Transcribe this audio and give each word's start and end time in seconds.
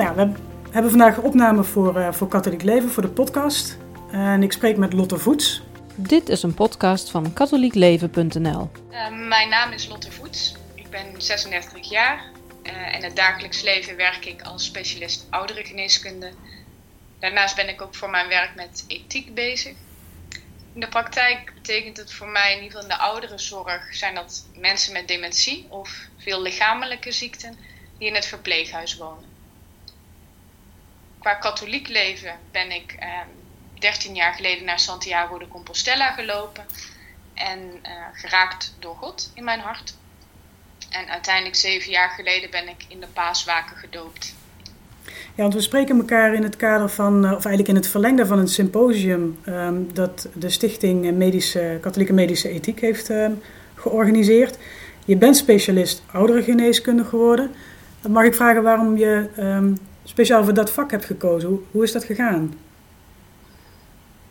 Nou 0.00 0.18
ja, 0.18 0.26
we 0.26 0.40
hebben 0.70 0.90
vandaag 0.90 1.18
opname 1.18 1.64
voor, 1.64 1.96
uh, 1.96 2.12
voor 2.12 2.28
Katholiek 2.28 2.62
Leven, 2.62 2.90
voor 2.90 3.02
de 3.02 3.08
podcast. 3.08 3.78
En 4.12 4.42
ik 4.42 4.52
spreek 4.52 4.76
met 4.76 4.92
Lotte 4.92 5.18
Voets. 5.18 5.62
Dit 5.94 6.28
is 6.28 6.42
een 6.42 6.54
podcast 6.54 7.10
van 7.10 7.32
katholiekleven.nl. 7.32 8.70
Uh, 8.90 9.28
mijn 9.28 9.48
naam 9.48 9.72
is 9.72 9.88
Lotte 9.88 10.12
Voets. 10.12 10.54
Ik 10.74 10.90
ben 10.90 11.22
36 11.22 11.90
jaar. 11.90 12.24
Uh, 12.62 12.94
in 12.94 13.02
het 13.02 13.16
dagelijks 13.16 13.62
leven 13.62 13.96
werk 13.96 14.24
ik 14.24 14.42
als 14.42 14.64
specialist 14.64 15.26
ouderengeneeskunde. 15.30 16.30
Daarnaast 17.18 17.56
ben 17.56 17.68
ik 17.68 17.82
ook 17.82 17.94
voor 17.94 18.10
mijn 18.10 18.28
werk 18.28 18.54
met 18.54 18.84
ethiek 18.86 19.34
bezig. 19.34 19.74
In 20.74 20.80
de 20.80 20.88
praktijk 20.88 21.52
betekent 21.54 21.96
het 21.96 22.12
voor 22.12 22.28
mij, 22.28 22.56
in 22.56 22.62
ieder 22.62 22.70
geval 22.70 22.82
in 22.82 22.96
de 22.96 23.02
ouderenzorg, 23.02 23.94
zijn 23.94 24.14
dat 24.14 24.46
mensen 24.56 24.92
met 24.92 25.08
dementie 25.08 25.66
of 25.68 26.08
veel 26.18 26.42
lichamelijke 26.42 27.12
ziekten 27.12 27.56
die 27.98 28.08
in 28.08 28.14
het 28.14 28.26
verpleeghuis 28.26 28.96
wonen. 28.96 29.29
Qua 31.20 31.34
katholiek 31.34 31.88
leven 31.88 32.32
ben 32.50 32.70
ik 32.70 32.96
eh, 32.98 33.08
13 33.78 34.14
jaar 34.14 34.34
geleden 34.34 34.64
naar 34.64 34.78
Santiago 34.78 35.38
de 35.38 35.48
Compostela 35.48 36.12
gelopen 36.12 36.64
en 37.34 37.58
eh, 37.82 37.92
geraakt 38.12 38.74
door 38.78 38.94
God 38.94 39.30
in 39.34 39.44
mijn 39.44 39.60
hart. 39.60 39.94
En 40.90 41.08
uiteindelijk 41.08 41.56
zeven 41.56 41.90
jaar 41.90 42.10
geleden 42.10 42.50
ben 42.50 42.68
ik 42.68 42.84
in 42.88 43.00
de 43.00 43.06
paaswaken 43.06 43.76
gedoopt. 43.76 44.34
Ja, 45.34 45.42
want 45.42 45.54
we 45.54 45.60
spreken 45.60 45.96
elkaar 45.96 46.34
in 46.34 46.42
het 46.42 46.56
kader 46.56 46.88
van, 46.88 47.24
of 47.24 47.44
eigenlijk 47.44 47.68
in 47.68 47.74
het 47.74 47.88
verlengde 47.88 48.26
van 48.26 48.38
een 48.38 48.48
symposium 48.48 49.38
um, 49.46 49.94
dat 49.94 50.28
de 50.34 50.50
Stichting 50.50 51.12
Medische, 51.12 51.78
Katholieke 51.80 52.12
Medische 52.12 52.48
Ethiek 52.48 52.80
heeft 52.80 53.08
um, 53.08 53.42
georganiseerd. 53.74 54.58
Je 55.04 55.16
bent 55.16 55.36
specialist 55.36 56.02
ouderengeneeskunde 56.12 57.04
geworden. 57.04 57.54
Dan 58.00 58.12
mag 58.12 58.24
ik 58.24 58.34
vragen 58.34 58.62
waarom 58.62 58.96
je 58.96 59.28
speciaal 60.10 60.44
voor 60.44 60.54
dat 60.54 60.70
vak 60.70 60.90
hebt 60.90 61.04
gekozen. 61.04 61.48
Hoe, 61.48 61.60
hoe 61.70 61.84
is 61.84 61.92
dat 61.92 62.04
gegaan? 62.04 62.60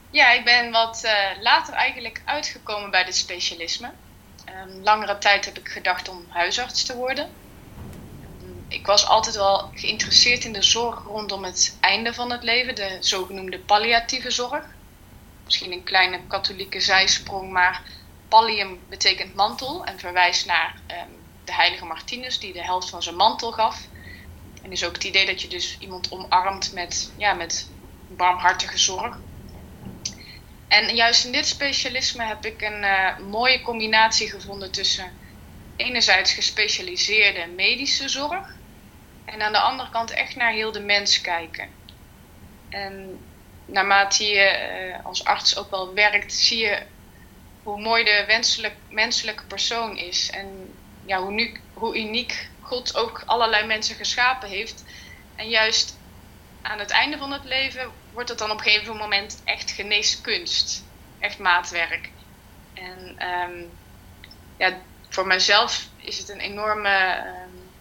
Ja, 0.09 0.31
ik 0.31 0.43
ben 0.43 0.71
wat 0.71 1.01
uh, 1.05 1.41
later 1.41 1.73
eigenlijk 1.73 2.21
uitgekomen 2.25 2.91
bij 2.91 3.03
dit 3.03 3.15
specialisme. 3.15 3.91
Um, 4.45 4.83
langere 4.83 5.17
tijd 5.17 5.45
heb 5.45 5.57
ik 5.57 5.69
gedacht 5.69 6.09
om 6.09 6.25
huisarts 6.27 6.83
te 6.83 6.95
worden. 6.95 7.29
Um, 8.43 8.65
ik 8.67 8.85
was 8.85 9.07
altijd 9.07 9.35
wel 9.35 9.69
geïnteresseerd 9.73 10.45
in 10.45 10.53
de 10.53 10.63
zorg 10.63 11.03
rondom 11.03 11.43
het 11.43 11.77
einde 11.79 12.13
van 12.13 12.31
het 12.31 12.43
leven, 12.43 12.75
de 12.75 12.97
zogenoemde 12.99 13.59
palliatieve 13.59 14.31
zorg. 14.31 14.63
Misschien 15.45 15.71
een 15.71 15.83
kleine 15.83 16.19
katholieke 16.27 16.79
zijsprong, 16.79 17.51
maar 17.51 17.81
pallium 18.27 18.79
betekent 18.89 19.35
mantel 19.35 19.85
en 19.85 19.99
verwijst 19.99 20.45
naar 20.45 20.75
um, 20.87 21.15
de 21.43 21.53
heilige 21.53 21.85
Martinus, 21.85 22.39
die 22.39 22.53
de 22.53 22.63
helft 22.63 22.89
van 22.89 23.03
zijn 23.03 23.15
mantel 23.15 23.51
gaf. 23.51 23.87
Is 24.71 24.83
ook 24.83 24.93
het 24.93 25.03
idee 25.03 25.25
dat 25.25 25.41
je 25.41 25.47
dus 25.47 25.77
iemand 25.79 26.11
omarmt 26.11 26.71
met, 26.71 27.13
ja, 27.17 27.33
met 27.33 27.69
barmhartige 28.07 28.77
zorg. 28.77 29.19
En 30.67 30.95
juist 30.95 31.25
in 31.25 31.31
dit 31.31 31.47
specialisme 31.47 32.23
heb 32.23 32.45
ik 32.45 32.61
een 32.61 32.83
uh, 32.83 33.17
mooie 33.17 33.61
combinatie 33.61 34.29
gevonden 34.29 34.71
tussen 34.71 35.13
enerzijds 35.75 36.33
gespecialiseerde 36.33 37.47
medische 37.47 38.09
zorg 38.09 38.57
en 39.25 39.41
aan 39.41 39.51
de 39.51 39.59
andere 39.59 39.89
kant 39.89 40.11
echt 40.11 40.35
naar 40.35 40.51
heel 40.51 40.71
de 40.71 40.79
mens 40.79 41.21
kijken. 41.21 41.69
En 42.69 43.19
naarmate 43.65 44.23
je 44.23 44.93
uh, 44.99 45.05
als 45.05 45.23
arts 45.23 45.57
ook 45.57 45.69
wel 45.69 45.93
werkt, 45.93 46.33
zie 46.33 46.57
je 46.57 46.85
hoe 47.63 47.81
mooi 47.81 48.03
de 48.03 48.73
menselijke 48.89 49.43
persoon 49.47 49.97
is 49.97 50.29
en 50.29 50.79
ja, 51.05 51.21
hoe, 51.21 51.31
nu, 51.31 51.61
hoe 51.73 51.97
uniek 51.97 52.49
God 52.69 52.95
ook 52.95 53.23
allerlei 53.25 53.65
mensen 53.65 53.95
geschapen 53.95 54.49
heeft. 54.49 54.83
En 55.35 55.49
juist 55.49 55.97
aan 56.61 56.79
het 56.79 56.89
einde 56.89 57.17
van 57.17 57.31
het 57.31 57.43
leven 57.43 57.91
wordt 58.13 58.29
het 58.29 58.37
dan 58.37 58.51
op 58.51 58.57
een 58.57 58.63
gegeven 58.63 58.97
moment 58.97 59.41
echt 59.45 59.71
geneeskunst. 59.71 60.83
Echt 61.19 61.39
maatwerk. 61.39 62.09
En 62.73 63.27
um, 63.27 63.71
ja, 64.57 64.81
voor 65.09 65.27
mezelf 65.27 65.87
is 65.97 66.17
het 66.17 66.29
een 66.29 66.39
enorme. 66.39 67.17
Um, 67.17 67.71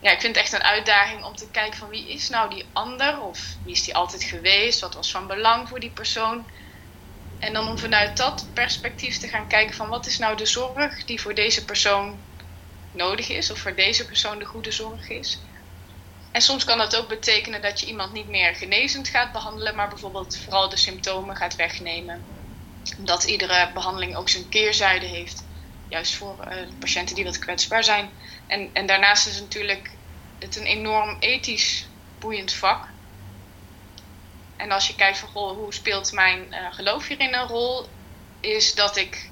ja, 0.00 0.10
ik 0.10 0.20
vind 0.20 0.36
het 0.36 0.44
echt 0.44 0.52
een 0.52 0.68
uitdaging 0.68 1.24
om 1.24 1.36
te 1.36 1.50
kijken 1.50 1.78
van 1.78 1.88
wie 1.88 2.08
is 2.08 2.28
nou 2.28 2.50
die 2.50 2.64
ander? 2.72 3.20
Of 3.20 3.56
wie 3.62 3.72
is 3.72 3.84
die 3.84 3.94
altijd 3.94 4.22
geweest? 4.22 4.80
Wat 4.80 4.94
was 4.94 5.10
van 5.10 5.26
belang 5.26 5.68
voor 5.68 5.80
die 5.80 5.90
persoon? 5.90 6.50
En 7.38 7.52
dan 7.52 7.68
om 7.68 7.78
vanuit 7.78 8.16
dat 8.16 8.50
perspectief 8.52 9.18
te 9.18 9.28
gaan 9.28 9.46
kijken 9.46 9.74
van 9.74 9.88
wat 9.88 10.06
is 10.06 10.18
nou 10.18 10.36
de 10.36 10.46
zorg 10.46 11.04
die 11.04 11.20
voor 11.20 11.34
deze 11.34 11.64
persoon 11.64 12.20
nodig 12.94 13.28
is. 13.28 13.50
Of 13.50 13.58
voor 13.58 13.74
deze 13.74 14.06
persoon 14.06 14.38
de 14.38 14.44
goede 14.44 14.72
zorg 14.72 15.08
is. 15.08 15.40
En 16.34 16.42
soms 16.42 16.64
kan 16.64 16.78
dat 16.78 16.96
ook 16.96 17.08
betekenen 17.08 17.62
dat 17.62 17.80
je 17.80 17.86
iemand 17.86 18.12
niet 18.12 18.28
meer 18.28 18.54
genezend 18.54 19.08
gaat 19.08 19.32
behandelen, 19.32 19.74
maar 19.74 19.88
bijvoorbeeld 19.88 20.36
vooral 20.36 20.68
de 20.68 20.76
symptomen 20.76 21.36
gaat 21.36 21.56
wegnemen. 21.56 22.24
Omdat 22.98 23.24
iedere 23.24 23.70
behandeling 23.74 24.16
ook 24.16 24.28
zijn 24.28 24.48
keerzijde 24.48 25.06
heeft, 25.06 25.44
juist 25.88 26.14
voor 26.14 26.46
uh, 26.52 26.68
patiënten 26.78 27.14
die 27.14 27.24
wat 27.24 27.38
kwetsbaar 27.38 27.84
zijn. 27.84 28.10
En, 28.46 28.70
en 28.72 28.86
daarnaast 28.86 29.26
is 29.26 29.40
natuurlijk 29.40 29.90
het 30.38 30.56
een 30.56 30.66
enorm 30.66 31.16
ethisch 31.20 31.88
boeiend 32.18 32.52
vak. 32.52 32.88
En 34.56 34.70
als 34.70 34.86
je 34.86 34.94
kijkt 34.94 35.18
van 35.18 35.28
goh, 35.28 35.56
hoe 35.56 35.74
speelt 35.74 36.12
mijn 36.12 36.46
uh, 36.50 36.72
geloof 36.72 37.06
hierin 37.06 37.34
een 37.34 37.46
rol, 37.46 37.88
is 38.40 38.74
dat 38.74 38.96
ik 38.96 39.30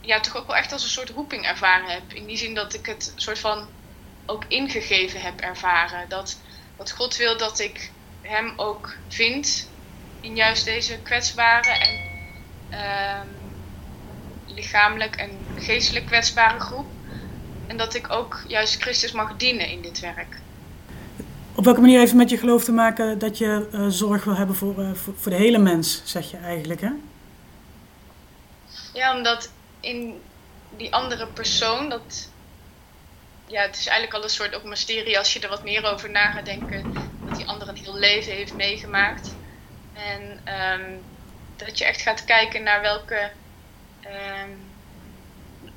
ja, 0.00 0.20
toch 0.20 0.36
ook 0.36 0.46
wel 0.46 0.56
echt 0.56 0.72
als 0.72 0.82
een 0.82 0.88
soort 0.88 1.10
roeping 1.10 1.46
ervaren 1.46 1.88
heb. 1.88 2.12
In 2.12 2.26
die 2.26 2.36
zin 2.36 2.54
dat 2.54 2.74
ik 2.74 2.86
het 2.86 3.12
soort 3.16 3.38
van 3.38 3.68
ook 4.26 4.44
ingegeven 4.48 5.20
heb 5.20 5.40
ervaren. 5.40 6.08
Dat, 6.08 6.38
dat 6.76 6.90
God 6.92 7.16
wil 7.16 7.36
dat 7.36 7.58
ik 7.58 7.90
Hem 8.20 8.52
ook 8.56 8.96
vind 9.08 9.68
in 10.20 10.36
juist 10.36 10.64
deze 10.64 10.98
kwetsbare 11.02 11.70
en 11.70 12.00
uh, 12.70 13.20
lichamelijk 14.54 15.16
en 15.16 15.30
geestelijk 15.58 16.06
kwetsbare 16.06 16.60
groep. 16.60 16.86
En 17.66 17.76
dat 17.76 17.94
ik 17.94 18.10
ook 18.10 18.44
juist 18.46 18.82
Christus 18.82 19.12
mag 19.12 19.36
dienen 19.36 19.68
in 19.68 19.82
dit 19.82 20.00
werk. 20.00 20.38
Op 21.54 21.64
welke 21.64 21.80
manier 21.80 21.98
heeft 21.98 22.10
het 22.10 22.20
met 22.20 22.30
je 22.30 22.38
geloof 22.38 22.64
te 22.64 22.72
maken 22.72 23.18
dat 23.18 23.38
je 23.38 23.68
uh, 23.72 23.86
zorg 23.88 24.24
wil 24.24 24.36
hebben 24.36 24.56
voor, 24.56 24.78
uh, 24.78 24.94
voor, 24.94 25.14
voor 25.16 25.30
de 25.30 25.38
hele 25.38 25.58
mens, 25.58 26.02
zeg 26.04 26.30
je 26.30 26.36
eigenlijk, 26.36 26.80
hè? 26.80 26.90
Ja, 28.92 29.16
omdat 29.16 29.50
in 29.80 30.22
die 30.76 30.94
andere 30.94 31.26
persoon, 31.26 31.88
dat 31.88 32.28
ja, 33.50 33.62
het 33.62 33.76
is 33.76 33.86
eigenlijk 33.86 34.16
al 34.16 34.22
een 34.22 34.34
soort 34.34 34.54
ook 34.54 34.64
mysterie 34.64 35.18
als 35.18 35.32
je 35.32 35.40
er 35.40 35.48
wat 35.48 35.62
meer 35.62 35.84
over 35.84 36.10
na 36.10 36.30
gaat 36.30 36.44
denken. 36.44 36.92
Dat 37.24 37.36
die 37.36 37.46
ander 37.46 37.68
een 37.68 37.76
heel 37.76 37.98
leven 37.98 38.32
heeft 38.32 38.54
meegemaakt. 38.54 39.34
En 39.92 40.40
um, 40.54 41.02
dat 41.56 41.78
je 41.78 41.84
echt 41.84 42.00
gaat 42.00 42.24
kijken 42.24 42.62
naar 42.62 42.80
welke 42.80 43.30
um, 44.04 44.60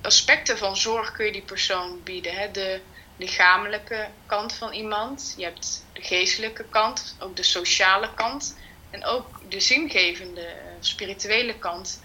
aspecten 0.02 0.58
van 0.58 0.78
zorg 0.78 1.12
kun 1.12 1.26
je 1.26 1.32
die 1.32 1.42
persoon 1.42 2.04
bieden. 2.04 2.36
Hè? 2.36 2.52
De 2.52 2.82
lichamelijke 3.18 4.08
kant 4.26 4.54
van 4.54 4.74
iemand. 4.74 5.34
Je 5.38 5.44
hebt 5.44 5.86
de 5.94 6.02
geestelijke 6.02 6.66
kant, 6.70 7.16
ook 7.20 7.36
de 7.36 7.44
sociale 7.44 8.14
kant. 8.14 8.58
En 8.90 9.06
ook 9.06 9.42
de 9.50 9.60
zingevende, 9.60 10.56
spirituele 10.80 11.58
kant. 11.58 12.02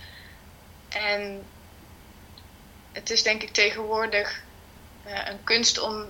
En 0.89 1.47
het 2.99 3.11
is 3.11 3.23
denk 3.23 3.43
ik 3.43 3.51
tegenwoordig 3.51 4.43
uh, 5.07 5.13
een 5.31 5.45
kunst 5.45 5.81
om 5.81 6.05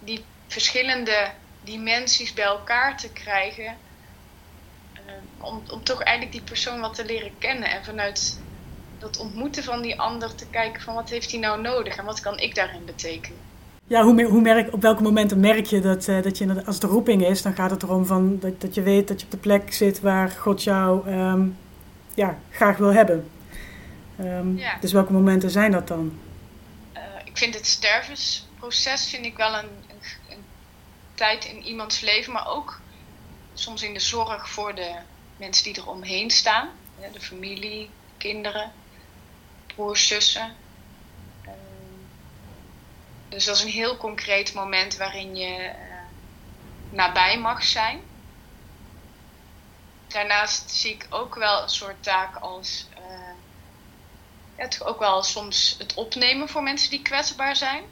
die 0.00 0.24
verschillende 0.48 1.30
dimensies 1.64 2.32
bij 2.32 2.44
elkaar 2.44 2.96
te 2.96 3.08
krijgen. 3.08 3.76
Uh, 4.94 5.12
om, 5.38 5.62
om 5.70 5.84
toch 5.84 6.02
eigenlijk 6.02 6.36
die 6.36 6.44
persoon 6.44 6.80
wat 6.80 6.94
te 6.94 7.04
leren 7.04 7.32
kennen. 7.38 7.70
En 7.70 7.84
vanuit 7.84 8.40
dat 8.98 9.18
ontmoeten 9.18 9.64
van 9.64 9.82
die 9.82 10.00
ander 10.00 10.34
te 10.34 10.46
kijken 10.50 10.82
van 10.82 10.94
wat 10.94 11.10
heeft 11.10 11.30
hij 11.30 11.40
nou 11.40 11.60
nodig 11.60 11.96
en 11.96 12.04
wat 12.04 12.20
kan 12.20 12.38
ik 12.38 12.54
daarin 12.54 12.84
betekenen. 12.84 13.38
Ja, 13.86 14.02
hoe, 14.02 14.22
hoe 14.22 14.40
merk, 14.40 14.72
op 14.72 14.82
welke 14.82 15.02
momenten 15.02 15.40
merk 15.40 15.66
je 15.66 15.80
dat, 15.80 16.08
uh, 16.08 16.22
dat 16.22 16.38
je, 16.38 16.64
als 16.66 16.74
het 16.74 16.84
roeping 16.84 17.26
is, 17.26 17.42
dan 17.42 17.54
gaat 17.54 17.70
het 17.70 17.82
erom 17.82 18.06
van 18.06 18.38
dat, 18.40 18.60
dat 18.60 18.74
je 18.74 18.82
weet 18.82 19.08
dat 19.08 19.20
je 19.20 19.26
op 19.26 19.32
de 19.32 19.38
plek 19.38 19.72
zit 19.72 20.00
waar 20.00 20.30
God 20.30 20.62
jou 20.62 21.08
um, 21.10 21.56
ja, 22.14 22.38
graag 22.50 22.76
wil 22.76 22.92
hebben. 22.92 23.30
Um, 24.20 24.58
ja. 24.58 24.76
Dus 24.80 24.92
welke 24.92 25.12
momenten 25.12 25.50
zijn 25.50 25.72
dat 25.72 25.88
dan? 25.88 26.12
Ik 27.32 27.38
vind 27.38 27.54
het 27.54 27.66
stervensproces 27.66 29.08
vind 29.08 29.24
ik 29.24 29.36
wel 29.36 29.54
een, 29.54 29.84
een, 30.28 30.44
tijd 31.14 31.44
in 31.44 31.62
iemands 31.62 32.00
leven, 32.00 32.32
maar 32.32 32.46
ook 32.46 32.80
soms 33.54 33.82
in 33.82 33.94
de 33.94 34.00
zorg 34.00 34.48
voor 34.48 34.74
de 34.74 34.98
mensen 35.36 35.64
die 35.64 35.74
er 35.82 35.88
omheen 35.88 36.30
staan. 36.30 36.70
De 37.12 37.20
familie, 37.20 37.90
kinderen, 38.18 38.72
broers, 39.66 40.06
zussen. 40.06 40.56
Dus 43.28 43.44
dat 43.44 43.56
is 43.56 43.62
een 43.62 43.68
heel 43.68 43.96
concreet 43.96 44.54
moment 44.54 44.96
waarin 44.96 45.36
je 45.36 45.58
uh, 45.58 45.74
nabij 46.88 47.38
mag 47.38 47.64
zijn. 47.64 48.00
Daarnaast 50.06 50.70
zie 50.70 50.92
ik 50.92 51.06
ook 51.10 51.34
wel 51.34 51.62
een 51.62 51.68
soort 51.68 52.02
taak 52.02 52.36
als 52.36 52.86
ja, 54.56 54.68
toch 54.68 54.86
ook 54.86 54.98
wel 54.98 55.22
soms 55.22 55.74
het 55.78 55.94
opnemen 55.94 56.48
voor 56.48 56.62
mensen 56.62 56.90
die 56.90 57.02
kwetsbaar 57.02 57.56
zijn. 57.56 57.84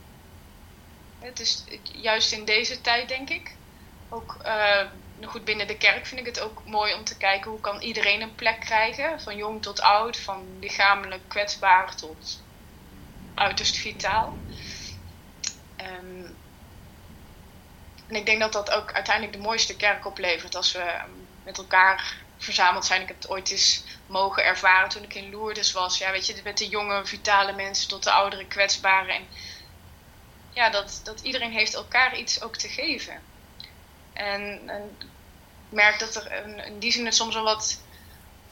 Het 1.18 1.40
is 1.40 1.64
juist 1.82 2.32
in 2.32 2.44
deze 2.44 2.80
tijd, 2.80 3.08
denk 3.08 3.30
ik. 3.30 3.56
Ook 4.08 4.36
uh, 4.44 4.86
goed 5.22 5.44
binnen 5.44 5.66
de 5.66 5.76
kerk 5.76 6.06
vind 6.06 6.20
ik 6.20 6.26
het 6.26 6.40
ook 6.40 6.64
mooi 6.64 6.94
om 6.94 7.04
te 7.04 7.16
kijken 7.16 7.50
hoe 7.50 7.60
kan 7.60 7.80
iedereen 7.80 8.20
een 8.20 8.34
plek 8.34 8.60
krijgen. 8.60 9.20
Van 9.20 9.36
jong 9.36 9.62
tot 9.62 9.80
oud, 9.80 10.16
van 10.16 10.58
lichamelijk 10.60 11.22
kwetsbaar 11.28 11.96
tot 11.96 12.42
uiterst 13.34 13.76
vitaal. 13.76 14.36
Um, 15.76 16.36
en 18.08 18.16
ik 18.16 18.26
denk 18.26 18.40
dat 18.40 18.52
dat 18.52 18.70
ook 18.70 18.92
uiteindelijk 18.92 19.36
de 19.36 19.42
mooiste 19.42 19.76
kerk 19.76 20.06
oplevert 20.06 20.54
als 20.54 20.72
we 20.72 21.00
met 21.44 21.58
elkaar 21.58 22.16
verzameld 22.38 22.84
zijn. 22.84 23.02
Ik 23.02 23.08
heb 23.08 23.16
het 23.16 23.30
ooit 23.30 23.50
eens 23.50 23.84
mogen 24.10 24.44
ervaren 24.44 24.88
toen 24.88 25.02
ik 25.02 25.14
in 25.14 25.30
Lourdes 25.30 25.72
was. 25.72 25.98
Ja, 25.98 26.10
weet 26.10 26.26
je, 26.26 26.40
met 26.44 26.58
de 26.58 26.68
jonge, 26.68 27.06
vitale 27.06 27.52
mensen 27.52 27.88
tot 27.88 28.02
de 28.02 28.10
oudere, 28.10 28.46
kwetsbare. 28.46 29.12
En 29.12 29.26
ja, 30.52 30.70
dat, 30.70 31.00
dat 31.04 31.20
iedereen 31.20 31.52
heeft 31.52 31.74
elkaar 31.74 32.16
iets 32.16 32.42
ook 32.42 32.56
te 32.56 32.68
geven. 32.68 33.22
En, 34.12 34.62
en 34.66 34.96
ik 34.98 35.06
merk 35.68 35.98
dat 35.98 36.14
er 36.14 36.32
een, 36.32 36.64
in 36.64 36.78
die 36.78 36.92
zin 36.92 37.12
soms 37.12 37.34
een 37.34 37.42
wat 37.42 37.80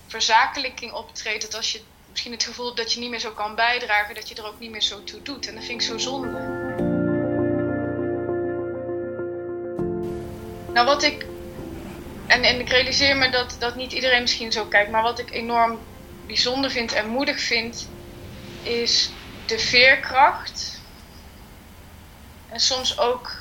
verzakelijking 0.06 0.92
optreedt. 0.92 1.42
Dat 1.42 1.54
als 1.54 1.72
je 1.72 1.82
misschien 2.10 2.32
het 2.32 2.44
gevoel 2.44 2.66
hebt 2.66 2.78
dat 2.78 2.92
je 2.92 3.00
niet 3.00 3.10
meer 3.10 3.20
zo 3.20 3.30
kan 3.30 3.54
bijdragen, 3.54 4.14
dat 4.14 4.28
je 4.28 4.34
er 4.34 4.46
ook 4.46 4.58
niet 4.58 4.70
meer 4.70 4.82
zo 4.82 5.04
toe 5.04 5.22
doet. 5.22 5.48
En 5.48 5.54
dat 5.54 5.64
vind 5.64 5.80
ik 5.80 5.88
zo 5.88 5.98
zonde. 5.98 6.56
Nou, 10.72 10.86
wat 10.86 11.02
ik. 11.02 11.26
En, 12.28 12.42
en 12.42 12.60
ik 12.60 12.68
realiseer 12.68 13.16
me 13.16 13.30
dat, 13.30 13.56
dat 13.58 13.74
niet 13.74 13.92
iedereen 13.92 14.20
misschien 14.20 14.52
zo 14.52 14.64
kijkt, 14.64 14.90
maar 14.90 15.02
wat 15.02 15.18
ik 15.18 15.30
enorm 15.30 15.80
bijzonder 16.26 16.70
vind 16.70 16.92
en 16.92 17.08
moedig 17.08 17.40
vind, 17.40 17.90
is 18.62 19.10
de 19.46 19.58
veerkracht. 19.58 20.80
En 22.48 22.60
soms 22.60 22.98
ook. 22.98 23.36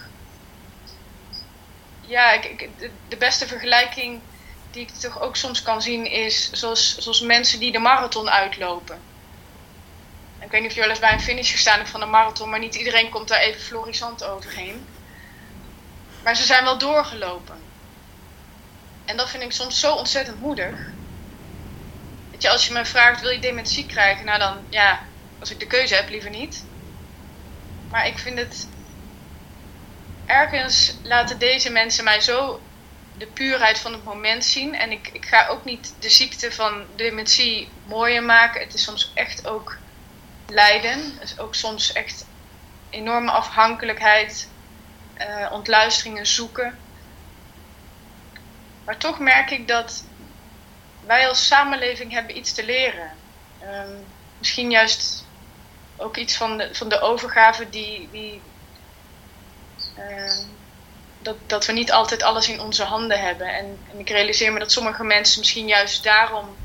Ja, 2.01 2.31
ik, 2.31 2.69
de, 3.07 3.17
beste 3.17 3.47
vergelijking 3.47 4.21
die 4.71 4.81
ik 4.81 4.89
toch 4.89 5.21
ook 5.21 5.35
soms 5.35 5.61
kan 5.61 5.81
zien 5.81 6.05
is 6.05 6.51
zoals, 6.51 6.97
zoals 6.97 7.21
mensen 7.21 7.59
die 7.59 7.71
de 7.71 7.79
marathon 7.79 8.29
uitlopen. 8.29 9.01
Ik 10.39 10.51
weet 10.51 10.61
niet 10.61 10.69
of 10.69 10.75
je 10.75 10.81
wel 10.81 10.89
eens 10.89 10.99
bij 10.99 11.13
een 11.13 11.19
finish 11.19 11.51
gestaan 11.51 11.87
van 11.87 12.01
een 12.01 12.09
marathon, 12.09 12.49
maar 12.49 12.59
niet 12.59 12.75
iedereen 12.75 13.09
komt 13.09 13.27
daar 13.27 13.39
even 13.39 13.61
florissant 13.61 14.23
overheen. 14.23 14.87
Maar 16.23 16.35
ze 16.35 16.45
zijn 16.45 16.63
wel 16.63 16.77
doorgelopen. 16.77 17.66
En 19.07 19.17
dat 19.17 19.29
vind 19.29 19.43
ik 19.43 19.51
soms 19.51 19.79
zo 19.79 19.93
ontzettend 19.93 20.39
moedig. 20.39 20.75
Weet 22.31 22.41
je, 22.41 22.49
als 22.49 22.67
je 22.67 22.73
me 22.73 22.85
vraagt, 22.85 23.21
wil 23.21 23.29
je 23.29 23.39
dementie 23.39 23.85
krijgen? 23.85 24.25
Nou 24.25 24.39
dan, 24.39 24.57
ja, 24.69 25.05
als 25.39 25.51
ik 25.51 25.59
de 25.59 25.67
keuze 25.67 25.95
heb, 25.95 26.09
liever 26.09 26.29
niet. 26.29 26.65
Maar 27.89 28.07
ik 28.07 28.17
vind 28.17 28.37
het... 28.37 28.67
Ergens 30.25 30.93
laten 31.03 31.39
deze 31.39 31.71
mensen 31.71 32.03
mij 32.03 32.21
zo 32.21 32.61
de 33.17 33.27
puurheid 33.27 33.79
van 33.79 33.93
het 33.93 34.03
moment 34.03 34.45
zien. 34.45 34.75
En 34.75 34.91
ik, 34.91 35.09
ik 35.13 35.25
ga 35.25 35.47
ook 35.47 35.65
niet 35.65 35.93
de 35.99 36.09
ziekte 36.09 36.51
van 36.51 36.85
dementie 36.95 37.69
mooier 37.85 38.23
maken. 38.23 38.61
Het 38.61 38.73
is 38.73 38.83
soms 38.83 39.11
echt 39.13 39.47
ook 39.47 39.77
lijden. 40.47 40.99
Het 41.19 41.29
is 41.31 41.39
ook 41.39 41.55
soms 41.55 41.93
echt 41.93 42.25
enorme 42.89 43.31
afhankelijkheid 43.31 44.47
uh, 45.19 45.51
ontluisteringen 45.51 46.27
zoeken. 46.27 46.77
Maar 48.87 48.97
toch 48.97 49.19
merk 49.19 49.51
ik 49.51 49.67
dat 49.67 50.03
wij 51.05 51.27
als 51.27 51.47
samenleving 51.47 52.11
hebben 52.11 52.37
iets 52.37 52.53
te 52.53 52.65
leren. 52.65 53.11
Um, 53.63 54.05
misschien 54.37 54.71
juist 54.71 55.25
ook 55.95 56.17
iets 56.17 56.37
van 56.37 56.57
de, 56.57 56.75
van 56.75 56.89
de 56.89 56.99
overgave 56.99 57.69
die. 57.69 58.09
die 58.11 58.41
uh, 59.97 60.33
dat, 61.19 61.35
dat 61.45 61.65
we 61.65 61.71
niet 61.71 61.91
altijd 61.91 62.23
alles 62.23 62.49
in 62.49 62.61
onze 62.61 62.83
handen 62.83 63.19
hebben. 63.19 63.47
En, 63.47 63.79
ik 63.97 64.09
realiseer 64.09 64.53
me 64.53 64.59
dat 64.59 64.71
sommige 64.71 65.03
mensen 65.03 65.39
misschien 65.39 65.67
juist 65.67 66.03
daarom 66.03 66.55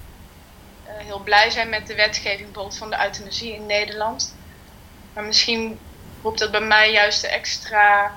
uh, 0.87 0.93
heel 0.97 1.21
blij 1.21 1.51
zijn 1.51 1.69
met 1.69 1.87
de 1.87 1.95
wetgeving, 1.95 2.45
bijvoorbeeld 2.45 2.79
van 2.79 2.91
de 2.91 3.01
euthanasie 3.01 3.55
in 3.55 3.67
Nederland. 3.67 4.37
Maar 5.13 5.25
misschien 5.25 5.79
roept 6.23 6.39
dat 6.39 6.51
bij 6.51 6.61
mij 6.61 6.93
juist 6.93 7.21
de 7.21 7.29
extra 7.29 8.13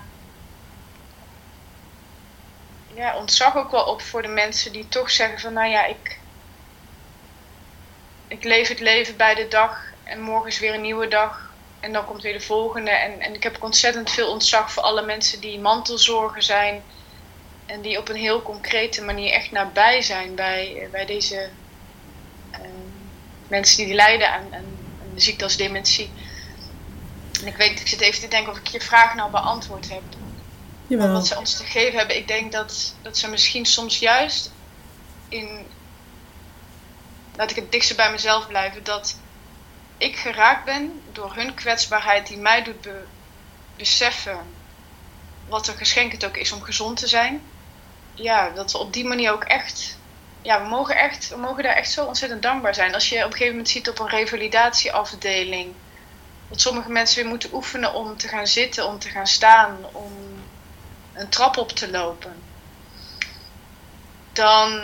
ja, 2.96 3.18
ontzag 3.18 3.56
ook 3.58 3.72
wel 3.72 3.86
op 3.86 4.02
voor 4.02 4.22
de 4.22 4.28
mensen 4.28 4.72
die 4.72 4.88
toch 4.88 5.12
zeggen 5.12 5.40
van 5.40 5.54
nou 5.54 5.70
ja, 5.70 5.86
ik, 5.86 6.20
ik 8.28 8.44
leef 8.44 8.68
het 8.68 8.80
leven 8.80 9.18
bij 9.18 9.36
de 9.36 9.48
dag 9.48 9.84
en 10.04 10.22
morgen 10.22 10.48
is 10.48 10.60
weer 10.60 10.74
een 10.74 10.82
nieuwe 10.82 11.08
dag 11.08 11.54
en 11.80 11.94
dan 11.94 12.06
komt 12.06 12.22
weer 12.22 12.34
de 12.34 12.46
volgende. 12.46 12.92
En, 12.92 13.20
en 13.20 13.34
ik 13.34 13.44
heb 13.44 13.64
ontzettend 13.64 14.12
veel 14.12 14.30
ontzag 14.30 14.72
voor 14.72 14.84
alle 14.84 15.02
mensen 15.02 15.40
die 15.40 15.60
mantelzorgen 15.60 16.44
zijn 16.44 16.84
en 17.66 17.82
die 17.82 17.98
op 17.98 18.10
een 18.10 18.16
heel 18.16 18.42
concrete 18.42 19.02
manier 19.02 19.34
echt 19.34 19.52
nabij 19.52 20.02
zijn 20.02 20.36
bij, 20.36 20.88
bij 20.92 21.06
deze 21.06 21.50
uh, 22.52 22.60
mensen 23.48 23.86
die 23.86 23.94
lijden 23.94 24.32
aan, 24.32 24.48
aan, 24.54 24.66
de 25.14 25.22
ziekte 25.22 25.44
als 25.44 25.58
dementie. 25.58 26.10
En 27.42 27.48
ik 27.48 27.56
weet, 27.56 27.80
ik 27.80 27.88
zit 27.88 28.02
even 28.02 28.22
te 28.22 28.28
denken 28.28 28.52
of 28.52 28.58
ik 28.58 28.68
je 28.68 28.82
vraag 28.82 29.16
nou 29.16 29.32
beantwoord 29.32 29.90
heb. 29.90 30.02
Wat 30.88 31.28
ze 31.28 31.38
ons 31.38 31.58
te 31.58 31.64
geven 31.64 31.98
hebben. 31.98 32.18
Ik 32.18 32.28
denk 32.28 32.52
dat, 32.52 32.96
dat 33.02 33.18
ze 33.18 33.30
misschien 33.30 33.66
soms 33.66 34.00
juist 34.00 34.52
in. 35.30 35.68
Laat 37.36 37.50
ik 37.50 37.56
het 37.56 37.72
dichtst 37.72 37.96
bij 37.96 38.12
mezelf 38.12 38.48
blijven. 38.48 38.84
Dat 38.84 39.18
ik 39.98 40.16
geraakt 40.16 40.66
ben 40.66 41.02
door 41.12 41.36
hun 41.36 41.54
kwetsbaarheid 41.54 42.28
die 42.28 42.38
mij 42.38 42.64
doet 42.64 42.88
beseffen 43.76 44.40
wat 45.48 45.68
een 45.68 45.78
geschenk 45.78 46.12
het 46.12 46.26
ook 46.26 46.38
is 46.38 46.52
om 46.52 46.62
gezond 46.62 46.98
te 46.98 47.08
zijn. 47.08 47.42
Ja, 48.14 48.50
dat 48.50 48.72
we 48.72 48.78
op 48.78 48.94
die 48.94 49.06
manier 49.06 49.32
ook 49.32 49.44
echt. 49.44 49.98
Ja, 50.42 50.62
we 50.62 50.70
mogen, 50.70 50.96
echt, 50.96 51.30
we 51.30 51.38
mogen 51.38 51.64
daar 51.64 51.76
echt 51.76 51.92
zo 51.92 52.06
ontzettend 52.06 52.42
dankbaar 52.42 52.76
zijn. 52.76 52.94
Als 52.94 53.10
je 53.10 53.18
op 53.18 53.24
een 53.24 53.32
gegeven 53.32 53.52
moment 53.52 53.70
ziet 53.70 53.90
op 53.90 54.00
een 54.00 54.10
revalidatieafdeling. 54.10 55.74
Dat 56.50 56.62
sommige 56.62 56.90
mensen 56.90 57.22
weer 57.22 57.30
moeten 57.30 57.54
oefenen 57.54 57.94
om 57.94 58.18
te 58.18 58.28
gaan 58.28 58.48
zitten, 58.48 58.88
om 58.88 59.00
te 59.00 59.10
gaan 59.10 59.28
staan, 59.28 59.78
om 59.92 60.35
een 61.16 61.30
trap 61.30 61.58
op 61.58 61.72
te 61.72 61.92
lopen, 61.92 62.44
dan, 64.34 64.82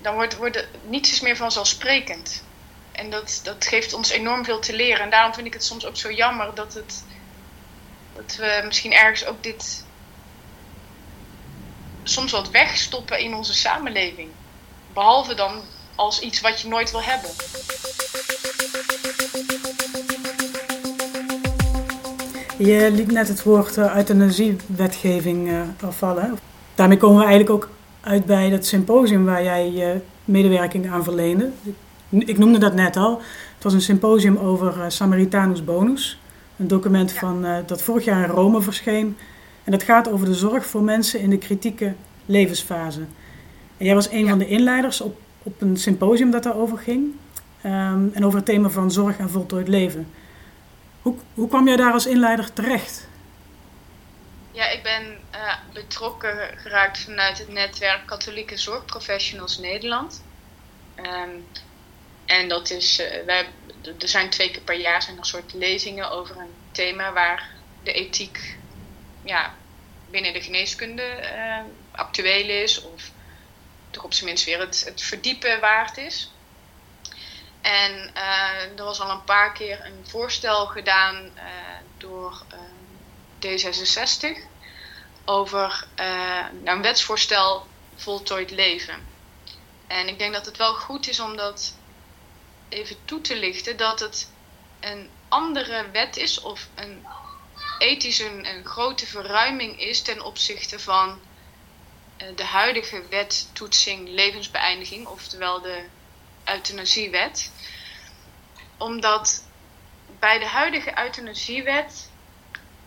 dan 0.00 0.14
wordt, 0.14 0.36
wordt 0.36 0.66
niets 0.84 1.12
is 1.12 1.20
meer 1.20 1.36
vanzelfsprekend. 1.36 2.42
En 2.92 3.10
dat, 3.10 3.40
dat 3.42 3.66
geeft 3.66 3.92
ons 3.92 4.10
enorm 4.10 4.44
veel 4.44 4.58
te 4.58 4.76
leren. 4.76 5.00
En 5.02 5.10
daarom 5.10 5.34
vind 5.34 5.46
ik 5.46 5.52
het 5.52 5.64
soms 5.64 5.86
ook 5.86 5.96
zo 5.96 6.10
jammer 6.10 6.54
dat, 6.54 6.74
het, 6.74 7.04
dat 8.14 8.36
we 8.36 8.62
misschien 8.64 8.92
ergens 8.92 9.24
ook 9.24 9.42
dit 9.42 9.84
soms 12.02 12.32
wat 12.32 12.50
wegstoppen 12.50 13.18
in 13.18 13.34
onze 13.34 13.54
samenleving. 13.54 14.30
Behalve 14.92 15.34
dan 15.34 15.62
als 15.94 16.20
iets 16.20 16.40
wat 16.40 16.60
je 16.60 16.68
nooit 16.68 16.90
wil 16.90 17.02
hebben. 17.02 17.30
Je 22.58 22.90
liet 22.92 23.12
net 23.12 23.28
het 23.28 23.42
woord 23.42 23.76
uh, 23.76 23.96
euthanasiewetgeving 23.96 25.48
uh, 25.48 25.60
afvallen. 25.82 26.38
Daarmee 26.74 26.96
komen 26.96 27.18
we 27.18 27.24
eigenlijk 27.24 27.64
ook 27.64 27.70
uit 28.00 28.24
bij 28.24 28.50
dat 28.50 28.66
symposium 28.66 29.24
waar 29.24 29.42
jij 29.42 29.72
je 29.72 30.00
medewerking 30.24 30.90
aan 30.90 31.04
verleende. 31.04 31.50
Ik 32.08 32.38
noemde 32.38 32.58
dat 32.58 32.74
net 32.74 32.96
al. 32.96 33.20
Het 33.54 33.62
was 33.62 33.72
een 33.72 33.80
symposium 33.80 34.36
over 34.36 34.76
uh, 34.76 34.84
Samaritanus 34.88 35.64
Bonus. 35.64 36.20
Een 36.56 36.68
document 36.68 37.12
van, 37.12 37.46
dat 37.66 37.82
vorig 37.82 38.04
jaar 38.04 38.24
in 38.24 38.34
Rome 38.34 38.60
verscheen. 38.60 39.16
En 39.64 39.72
dat 39.72 39.82
gaat 39.82 40.10
over 40.10 40.26
de 40.26 40.34
zorg 40.34 40.66
voor 40.66 40.82
mensen 40.82 41.20
in 41.20 41.30
de 41.30 41.38
kritieke 41.38 41.94
levensfase. 42.26 43.00
En 43.76 43.86
jij 43.86 43.94
was 43.94 44.10
een 44.10 44.28
van 44.28 44.38
de 44.38 44.48
inleiders 44.48 45.00
op, 45.00 45.16
op 45.42 45.60
een 45.60 45.76
symposium 45.76 46.30
dat 46.30 46.42
daarover 46.42 46.78
ging. 46.78 47.04
Um, 47.66 48.10
en 48.12 48.24
over 48.24 48.36
het 48.36 48.46
thema 48.46 48.68
van 48.68 48.90
zorg 48.90 49.18
en 49.18 49.30
voltooid 49.30 49.68
leven. 49.68 50.06
Hoe, 51.02 51.16
hoe 51.34 51.48
kwam 51.48 51.66
jij 51.66 51.76
daar 51.76 51.92
als 51.92 52.06
inleider 52.06 52.52
terecht? 52.52 53.08
Ja, 54.50 54.68
ik 54.68 54.82
ben 54.82 55.18
uh, 55.34 55.54
betrokken 55.72 56.58
geraakt 56.58 56.98
vanuit 56.98 57.38
het 57.38 57.48
netwerk 57.48 58.06
Katholieke 58.06 58.56
Zorgprofessionals 58.56 59.58
Nederland. 59.58 60.22
Um, 60.96 61.46
en 62.24 62.48
dat 62.48 62.70
is, 62.70 63.00
uh, 63.00 63.06
wij, 63.26 63.48
er 63.98 64.08
zijn 64.08 64.30
twee 64.30 64.50
keer 64.50 64.62
per 64.62 64.80
jaar 64.80 65.02
zijn 65.02 65.18
er 65.18 65.26
soort 65.26 65.52
lezingen 65.52 66.10
over 66.10 66.36
een 66.36 66.54
thema 66.72 67.12
waar 67.12 67.50
de 67.82 67.92
ethiek 67.92 68.56
ja, 69.24 69.54
binnen 70.10 70.32
de 70.32 70.40
geneeskunde 70.40 71.32
uh, 71.34 71.60
actueel 71.90 72.48
is, 72.48 72.82
of 72.82 73.10
toch 73.90 74.04
op 74.04 74.12
zijn 74.12 74.26
minst 74.26 74.44
weer 74.44 74.60
het 74.60 75.02
verdiepen 75.02 75.60
waard 75.60 75.96
is. 75.96 76.31
En 77.62 78.10
uh, 78.16 78.78
er 78.78 78.84
was 78.84 79.00
al 79.00 79.10
een 79.10 79.24
paar 79.24 79.52
keer 79.52 79.84
een 79.84 80.06
voorstel 80.08 80.66
gedaan 80.66 81.24
uh, 81.36 81.42
door 81.96 82.42
uh, 82.52 82.58
D66 83.46 84.38
over 85.24 85.86
nou, 85.96 86.76
een 86.76 86.82
wetsvoorstel 86.82 87.66
voltooid 87.94 88.50
leven. 88.50 89.06
En 89.86 90.08
ik 90.08 90.18
denk 90.18 90.32
dat 90.32 90.46
het 90.46 90.56
wel 90.56 90.74
goed 90.74 91.08
is 91.08 91.20
om 91.20 91.36
dat 91.36 91.74
even 92.68 92.96
toe 93.04 93.20
te 93.20 93.36
lichten 93.36 93.76
dat 93.76 94.00
het 94.00 94.30
een 94.80 95.10
andere 95.28 95.90
wet 95.90 96.16
is 96.16 96.40
of 96.40 96.68
een 96.74 97.06
ethisch 97.78 98.18
een, 98.18 98.46
een 98.46 98.64
grote 98.64 99.06
verruiming 99.06 99.80
is 99.80 100.02
ten 100.02 100.22
opzichte 100.22 100.78
van 100.78 101.20
eh, 102.16 102.26
de 102.36 102.44
huidige 102.44 103.08
wet 103.08 103.48
toetsing 103.52 104.08
levensbeëindiging, 104.08 105.06
oftewel 105.06 105.60
de 105.60 105.84
euthanasiewet. 106.52 107.50
Omdat 108.76 109.44
bij 110.18 110.38
de 110.38 110.46
huidige 110.46 110.98
euthanasiewet 110.98 112.10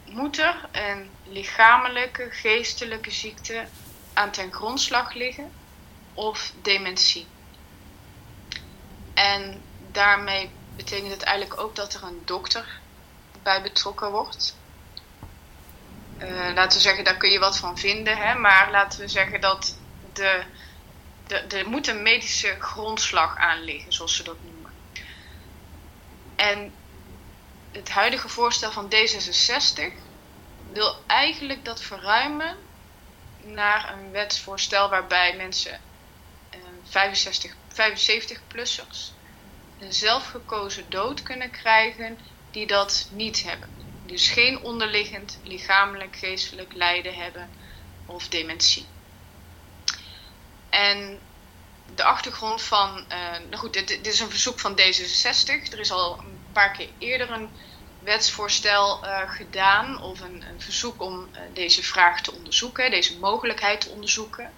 moet 0.06 0.38
er 0.40 0.70
een 0.72 1.10
lichamelijke, 1.24 2.28
geestelijke 2.32 3.12
ziekte 3.12 3.68
aan 4.14 4.32
ten 4.32 4.54
grondslag 4.54 5.14
liggen 5.14 5.52
of 6.14 6.52
dementie. 6.62 7.28
En 9.14 9.62
daarmee 9.92 10.50
betekent 10.76 11.12
het 11.12 11.24
eigenlijk 11.24 11.62
ook 11.62 11.76
dat 11.76 11.94
er 11.94 12.04
een 12.04 12.22
dokter 12.26 12.80
bij 13.44 13.62
betrokken 13.62 14.12
wordt. 14.12 14.56
Uh, 16.18 16.52
laten 16.54 16.78
we 16.78 16.84
zeggen, 16.84 17.04
daar 17.04 17.18
kun 17.18 17.32
je 17.32 17.40
wat 17.40 17.58
van 17.58 17.78
vinden, 17.78 18.18
hè? 18.18 18.36
maar 18.36 18.72
laten 18.72 19.00
we 19.00 19.08
zeggen 19.08 19.42
dat 19.42 19.78
de, 20.14 20.44
er 21.28 21.70
moet 21.70 21.88
een 21.88 22.02
medische 22.02 22.56
grondslag 22.60 23.38
aan 23.38 23.64
liggen, 23.64 23.94
zoals 23.94 24.16
ze 24.16 24.24
dat 24.24 24.44
noemen. 24.44 24.72
En 26.36 26.74
het 27.72 27.90
huidige 27.90 28.30
voorstel 28.30 28.72
van 28.72 28.94
D66 28.96 29.94
wil 30.66 31.04
eigenlijk 31.08 31.66
dat 31.66 31.82
verruimen 31.82 32.56
naar 33.38 33.94
een 33.94 34.12
wetsvoorstel 34.12 34.90
waarbij 34.90 35.36
mensen 35.36 35.82
65, 36.84 37.56
75-plussers 37.70 39.14
een 39.80 39.94
zelfgekozen 39.94 40.90
dood 40.90 41.22
kunnen 41.24 41.52
krijgen 41.52 42.20
die 42.52 42.68
dat 42.68 43.08
niet 43.10 43.42
hebben. 43.42 43.70
Dus 44.02 44.30
geen 44.30 44.62
onderliggend 44.62 45.40
lichamelijk, 45.44 46.16
geestelijk 46.16 46.74
lijden 46.74 47.16
hebben 47.16 47.50
of 48.06 48.28
dementie. 48.28 48.95
En 50.76 51.20
de 51.96 52.04
achtergrond 52.04 52.62
van, 52.62 53.06
uh, 53.10 53.32
nou 53.32 53.56
goed, 53.56 53.74
dit, 53.74 53.88
dit, 53.88 54.08
is 54.08 54.20
een 54.20 54.30
verzoek 54.30 54.60
van 54.60 54.80
D66. 54.80 55.72
Er 55.72 55.80
is 55.80 55.92
al 55.92 56.20
een 56.20 56.40
paar 56.52 56.72
keer 56.72 56.90
eerder 56.98 57.32
een 57.32 57.50
wetsvoorstel 58.00 59.06
uh, 59.06 59.32
gedaan 59.32 60.02
of 60.02 60.20
een, 60.22 60.44
een 60.50 60.62
verzoek 60.62 61.02
om 61.02 61.20
uh, 61.20 61.40
deze 61.54 61.84
vraag 61.84 62.22
te 62.22 62.32
onderzoeken, 62.32 62.92
deze 62.92 63.20
mogelijkheid 63.20 63.82
te 63.82 63.90
onderzoeken. 63.90 64.52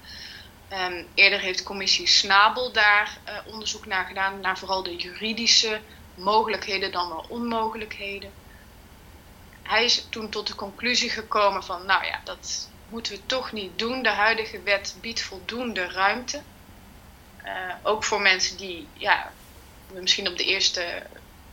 Um, 0.73 1.07
eerder 1.13 1.39
heeft 1.39 1.63
commissie 1.63 2.07
Snabel 2.07 2.71
daar 2.71 3.17
onderzoek 3.45 3.85
naar 3.85 4.05
gedaan, 4.05 4.39
naar 4.39 4.57
vooral 4.57 4.83
de 4.83 4.95
juridische 4.95 5.81
mogelijkheden 6.13 6.91
dan 6.91 7.09
wel 7.09 7.25
onmogelijkheden. 7.29 8.31
Hij 9.63 9.83
is 9.83 10.05
toen 10.09 10.29
tot 10.29 10.47
de 10.47 10.55
conclusie 10.55 11.09
gekomen 11.09 11.63
van, 11.63 11.85
nou 11.85 12.05
ja, 12.05 12.21
dat 12.23 12.69
moeten 12.89 13.13
we 13.13 13.25
toch 13.25 13.51
niet 13.51 13.79
doen. 13.79 14.03
De 14.03 14.09
huidige 14.09 14.61
wet 14.61 14.95
biedt 15.01 15.21
voldoende 15.21 15.87
ruimte. 15.87 16.41
Uh, 17.45 17.73
ook 17.83 18.03
voor 18.03 18.21
mensen 18.21 18.57
die, 18.57 18.87
ja, 18.93 19.31
misschien 19.91 20.27
op 20.27 20.37
de 20.37 20.45
eerste, 20.45 21.03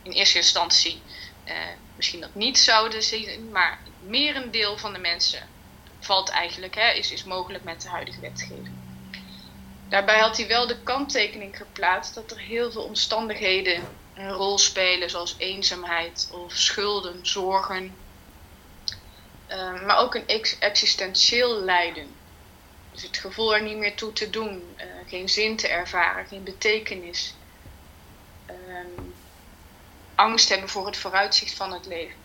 in 0.03 0.11
eerste 0.11 0.37
instantie 0.37 1.01
uh, 1.47 1.53
misschien 1.95 2.21
dat 2.21 2.35
niet 2.35 2.57
zouden 2.57 3.03
zien, 3.03 3.51
maar 3.51 3.79
het 3.83 4.09
merendeel 4.09 4.77
van 4.77 4.93
de 4.93 4.99
mensen 4.99 5.47
valt 5.99 6.29
eigenlijk, 6.29 6.75
hè, 6.75 6.91
is, 6.91 7.11
is 7.11 7.23
mogelijk 7.23 7.63
met 7.63 7.81
de 7.81 7.89
huidige 7.89 8.19
wetgeving. 8.19 8.75
Daarbij 9.89 10.19
had 10.19 10.37
hij 10.37 10.47
wel 10.47 10.67
de 10.67 10.77
kanttekening 10.83 11.57
geplaatst 11.57 12.13
dat 12.13 12.31
er 12.31 12.39
heel 12.39 12.71
veel 12.71 12.83
omstandigheden 12.83 13.83
een 14.13 14.31
rol 14.31 14.57
spelen, 14.57 15.09
zoals 15.09 15.35
eenzaamheid 15.37 16.29
of 16.31 16.53
schulden, 16.53 17.25
zorgen, 17.25 17.95
uh, 19.49 19.85
maar 19.85 19.97
ook 19.97 20.15
een 20.15 20.27
ex 20.27 20.59
existentieel 20.59 21.59
lijden. 21.59 22.15
Dus 22.91 23.03
het 23.03 23.17
gevoel 23.17 23.55
er 23.55 23.61
niet 23.61 23.77
meer 23.77 23.95
toe 23.95 24.13
te 24.13 24.29
doen, 24.29 24.75
uh, 24.77 24.85
geen 25.07 25.29
zin 25.29 25.55
te 25.55 25.67
ervaren, 25.67 26.27
geen 26.27 26.43
betekenis. 26.43 27.33
Uh, 28.49 28.55
angst 30.15 30.49
hebben 30.49 30.69
voor 30.69 30.85
het 30.85 30.97
vooruitzicht 30.97 31.53
van 31.53 31.73
het 31.73 31.85
leven. 31.85 32.23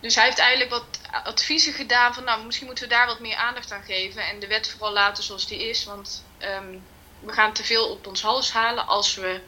Dus 0.00 0.14
hij 0.14 0.24
heeft 0.24 0.38
eigenlijk 0.38 0.70
wat 0.70 1.00
adviezen 1.24 1.72
gedaan 1.72 2.14
van, 2.14 2.24
nou, 2.24 2.44
misschien 2.44 2.66
moeten 2.66 2.84
we 2.84 2.94
daar 2.94 3.06
wat 3.06 3.20
meer 3.20 3.36
aandacht 3.36 3.72
aan 3.72 3.82
geven 3.82 4.26
en 4.26 4.40
de 4.40 4.46
wet 4.46 4.70
vooral 4.70 4.92
laten 4.92 5.24
zoals 5.24 5.46
die 5.46 5.68
is, 5.68 5.84
want 5.84 6.24
um, 6.38 6.86
we 7.20 7.32
gaan 7.32 7.52
te 7.52 7.64
veel 7.64 7.90
op 7.90 8.06
ons 8.06 8.22
hals 8.22 8.52
halen 8.52 8.86
als 8.86 9.14
we 9.14 9.40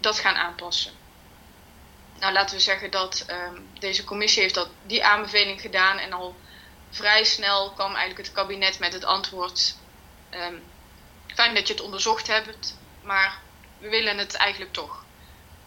dat 0.00 0.18
gaan 0.18 0.34
aanpassen. 0.34 0.92
Nou, 2.18 2.32
laten 2.32 2.56
we 2.56 2.62
zeggen 2.62 2.90
dat 2.90 3.26
um, 3.30 3.68
deze 3.78 4.04
commissie 4.04 4.42
heeft 4.42 4.54
dat, 4.54 4.68
die 4.86 5.04
aanbeveling 5.04 5.60
gedaan 5.60 5.98
en 5.98 6.12
al 6.12 6.36
vrij 6.90 7.24
snel 7.24 7.72
kwam 7.72 7.94
eigenlijk 7.94 8.26
het 8.26 8.36
kabinet 8.36 8.78
met 8.78 8.92
het 8.92 9.04
antwoord, 9.04 9.74
um, 10.30 10.62
fijn 11.26 11.54
dat 11.54 11.66
je 11.66 11.72
het 11.72 11.82
onderzocht 11.82 12.26
hebt, 12.26 12.76
maar 13.02 13.40
we 13.78 13.88
willen 13.88 14.18
het 14.18 14.34
eigenlijk 14.34 14.72
toch. 14.72 15.04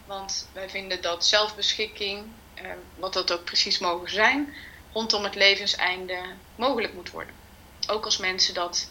Want 0.06 0.48
wij 0.52 0.68
vinden 0.70 1.02
dat 1.02 1.26
zelfbeschikking, 1.26 2.26
uh, 2.62 2.70
wat 2.94 3.12
dat 3.12 3.32
ook 3.32 3.44
precies 3.44 3.78
mogen 3.78 4.10
zijn, 4.10 4.54
rondom 4.92 5.24
het 5.24 5.34
levenseinde 5.34 6.20
mogelijk 6.54 6.94
moet 6.94 7.10
worden. 7.10 7.34
Ook 7.88 8.04
als 8.04 8.16
mensen 8.16 8.54
dat 8.54 8.90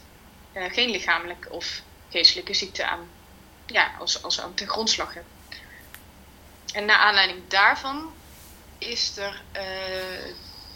uh, 0.54 0.72
geen 0.72 0.90
lichamelijke 0.90 1.50
of 1.50 1.82
geestelijke 2.10 2.54
ziekte 2.54 2.86
aan, 2.86 3.10
ja, 3.66 3.92
als, 4.00 4.24
als 4.24 4.42
aan 4.42 4.54
ten 4.54 4.68
grondslag 4.68 5.14
hebben. 5.14 5.41
En 6.74 6.86
naar 6.86 6.98
aanleiding 6.98 7.48
daarvan 7.48 8.14
is 8.78 9.18
er 9.18 9.42
uh, 9.56 9.62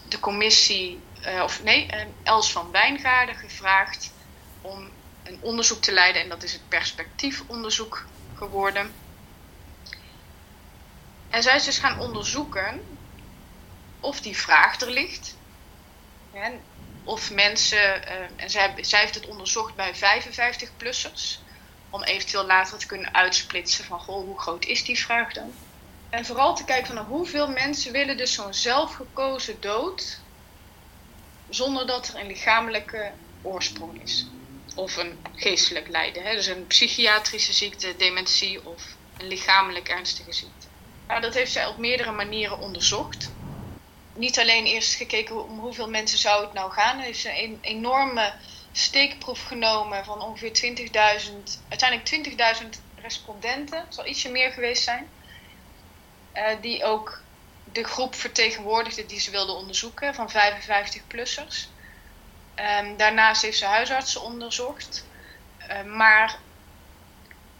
de 0.08 0.20
commissie, 0.20 1.00
uh, 1.25 1.44
of 1.44 1.64
nee, 1.64 1.90
Els 2.24 2.52
van 2.52 2.72
Wijngaarden 2.72 3.36
gevraagd 3.36 4.12
om 4.62 4.90
een 5.24 5.38
onderzoek 5.42 5.82
te 5.82 5.92
leiden. 5.92 6.22
En 6.22 6.30
dat 6.30 6.44
is 6.44 6.54
het 6.54 6.70
perspectiefonderzoek 6.70 8.06
geworden. 8.36 8.94
En 11.30 11.44
zij 11.44 11.56
is 11.56 11.64
dus 11.64 11.78
gaan 11.78 12.00
onderzoeken 12.00 12.98
of 14.00 14.22
die 14.22 14.38
vraag 14.38 14.82
er 14.82 14.92
ligt. 14.92 15.36
En 16.34 16.62
of 17.04 17.32
mensen, 17.32 18.08
en 18.38 18.50
zij, 18.50 18.74
zij, 18.82 19.00
heeft 19.00 19.16
het 19.16 19.28
onderzocht 19.28 19.75
bij 19.75 19.96
55-plussers, 19.96 21.40
om 21.90 22.04
eventueel 22.04 22.46
later 22.46 22.78
te 22.78 22.86
kunnen 22.86 23.14
uitsplitsen 23.14 23.86
van 23.86 24.00
goh, 24.00 24.25
hoe 24.25 24.40
groot 24.40 24.66
is 24.66 24.84
die 24.84 25.00
vraag 25.00 25.34
dan? 25.34 25.54
En 26.10 26.26
vooral 26.26 26.56
te 26.56 26.66
kijken 26.66 26.86
van 26.86 26.96
nou, 26.96 27.08
hoeveel 27.08 27.48
mensen 27.48 27.92
willen 27.92 28.18
dus 28.18 28.34
zo'n 28.34 28.54
zelfgekozen 28.54 29.62
dood 29.62 30.24
zonder 31.50 31.88
dat 31.88 32.08
er 32.08 32.16
een 32.16 32.28
lichamelijke 32.28 33.14
oorsprong 33.42 34.02
is. 34.02 34.34
Of 34.76 34.96
een 34.96 35.20
geestelijk 35.34 35.88
lijden. 35.88 36.24
Hè? 36.24 36.36
Dus 36.36 36.48
een 36.48 36.68
psychiatrische 36.68 37.54
ziekte, 37.54 37.96
dementie 37.96 38.66
of 38.66 38.98
een 39.18 39.28
lichamelijk 39.28 39.90
ernstige 39.90 40.34
ziekte. 40.34 40.68
Nou, 41.08 41.22
dat 41.22 41.34
heeft 41.34 41.52
zij 41.52 41.66
op 41.66 41.78
meerdere 41.78 42.12
manieren 42.12 42.60
onderzocht. 42.60 43.34
Niet 44.14 44.40
alleen 44.40 44.66
eerst 44.66 44.96
gekeken 44.96 45.44
om 45.44 45.60
hoeveel 45.60 45.90
mensen 45.90 46.18
zou 46.18 46.44
het 46.44 46.54
nou 46.54 46.72
gaan. 46.72 47.00
Heeft 47.00 47.20
ze 47.20 47.42
een 47.44 47.58
enorme 47.62 48.34
steekproef 48.72 49.44
genomen 49.44 50.06
van 50.06 50.22
ongeveer 50.22 50.78
20.000, 51.22 51.34
uiteindelijk 51.68 52.62
20.000 52.64 52.70
respondenten. 52.96 53.80
Het 53.80 53.94
zal 53.94 54.06
ietsje 54.06 54.30
meer 54.30 54.52
geweest 54.52 54.84
zijn. 54.84 55.14
Uh, 56.36 56.62
die 56.62 56.84
ook 56.84 57.22
de 57.72 57.84
groep 57.84 58.15
vertegenwoordigde 58.15 59.06
die 59.06 59.20
ze 59.20 59.32
wilde 59.32 59.51
onderzoeken, 59.51 60.15
van 60.15 60.30
55-plussers. 60.30 61.68
Um, 62.56 62.65
ehm, 62.65 62.98
daarnaast 62.98 63.42
heeft 63.42 63.58
ze 63.58 63.65
huisartsen 63.65 64.22
onderzocht. 64.22 65.06
Uh, 65.70 65.84
maar 65.84 66.38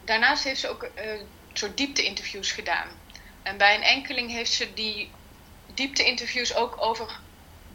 daarnaast 0.04 0.44
heeft 0.44 0.60
ze 0.60 0.70
ook 0.70 0.84
uh, 0.84 1.12
een 1.12 1.28
soort 1.54 1.78
diepte-interviews 1.78 2.52
gedaan. 2.52 2.88
En 3.44 3.58
bij 3.58 3.76
een 3.76 3.84
enkeling 3.84 4.32
heeft 4.32 4.52
ze 4.52 4.74
die 4.74 5.12
diepte-interviews 5.74 6.56
ook 6.56 6.82
over 6.82 7.20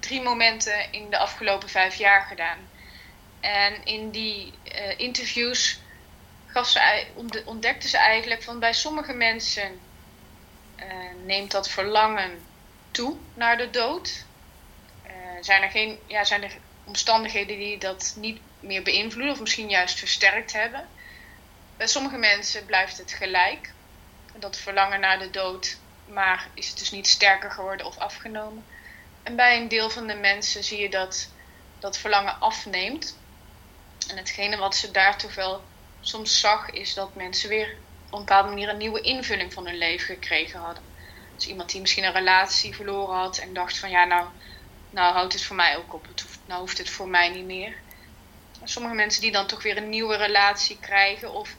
drie 0.01 0.21
momenten 0.21 0.93
in 0.93 1.11
de 1.11 1.19
afgelopen 1.19 1.69
vijf 1.69 1.95
jaar 1.95 2.23
gedaan. 2.23 2.59
En 3.41 3.85
in 3.85 4.11
die 4.11 4.53
interviews 4.97 5.81
gaf 6.47 6.69
ze, 6.69 7.07
ontdekte 7.45 7.89
ze 7.89 7.99
eigenlijk 7.99 8.43
van 8.43 8.59
bij 8.59 8.73
sommige 8.73 9.13
mensen 9.13 9.81
neemt 11.25 11.51
dat 11.51 11.69
verlangen 11.69 12.47
toe 12.91 13.17
naar 13.35 13.57
de 13.57 13.71
dood. 13.71 14.25
Uh, 15.07 15.13
zijn, 15.41 15.63
er 15.63 15.71
geen, 15.71 15.99
ja, 16.07 16.25
zijn 16.25 16.43
er 16.43 16.57
omstandigheden 16.85 17.59
die 17.59 17.79
dat 17.79 18.15
niet 18.17 18.41
meer 18.61 18.83
beïnvloeden 18.83 19.33
of 19.33 19.41
misschien 19.41 19.69
juist 19.69 19.99
versterkt 19.99 20.53
hebben? 20.53 20.89
Bij 21.77 21.87
sommige 21.87 22.17
mensen 22.17 22.67
blijft 22.67 22.99
het 22.99 23.13
gelijk, 23.13 23.73
dat 24.37 24.57
verlangen 24.57 25.01
naar 25.01 25.19
de 25.19 25.31
dood 25.31 25.79
maar 26.11 26.49
is 26.55 26.69
het 26.69 26.79
dus 26.79 26.91
niet 26.91 27.09
sterker 27.09 27.51
geworden 27.51 27.87
of 27.87 27.99
afgenomen. 27.99 28.65
En 29.23 29.37
bij 29.37 29.57
een 29.57 29.69
deel 29.69 29.91
van 29.91 30.07
de 30.07 30.15
mensen 30.15 30.65
zie 30.65 30.81
je 30.81 30.91
dat 30.91 31.29
dat 31.79 31.99
verlangen 31.99 32.41
afneemt. 32.41 33.17
En 34.09 34.17
hetgene 34.17 34.57
wat 34.57 34.77
ze 34.77 34.91
daartoe 34.91 35.33
wel 35.33 35.63
soms 36.01 36.41
zag, 36.41 36.71
is 36.71 36.95
dat 36.95 37.15
mensen 37.15 37.49
weer 37.49 37.77
op 38.11 38.19
een 38.19 38.25
bepaalde 38.25 38.49
manier 38.49 38.69
een 38.69 38.77
nieuwe 38.77 39.01
invulling 39.01 39.53
van 39.53 39.67
hun 39.67 39.79
leven 39.79 40.15
gekregen 40.15 40.61
hadden. 40.61 40.83
Dus 41.37 41.47
iemand 41.47 41.71
die 41.71 41.81
misschien 41.81 42.05
een 42.05 42.13
relatie 42.13 42.75
verloren 42.75 43.17
had 43.17 43.39
en 43.39 43.55
dacht 43.55 43.79
van 43.79 43.91
ja, 43.91 44.05
nou, 44.05 44.29
nou 44.91 45.13
houdt 45.13 45.33
het 45.33 45.45
voor 45.45 45.57
mij 45.57 45.77
ook 45.77 45.95
op. 45.95 46.07
Het 46.07 46.21
hoeft, 46.21 46.39
nou 46.47 46.61
hoeft 46.61 46.79
het 46.79 46.91
voor 46.91 47.09
mij 47.09 47.29
niet 47.29 47.45
meer. 47.45 47.75
Sommige 48.65 48.95
mensen 48.95 49.23
die 49.23 49.33
dan 49.33 49.47
toch 49.47 49.63
weer 49.63 49.77
een 49.77 49.89
nieuwe 49.89 50.17
relatie 50.17 50.79
krijgen. 50.81 51.33
Of, 51.33 51.55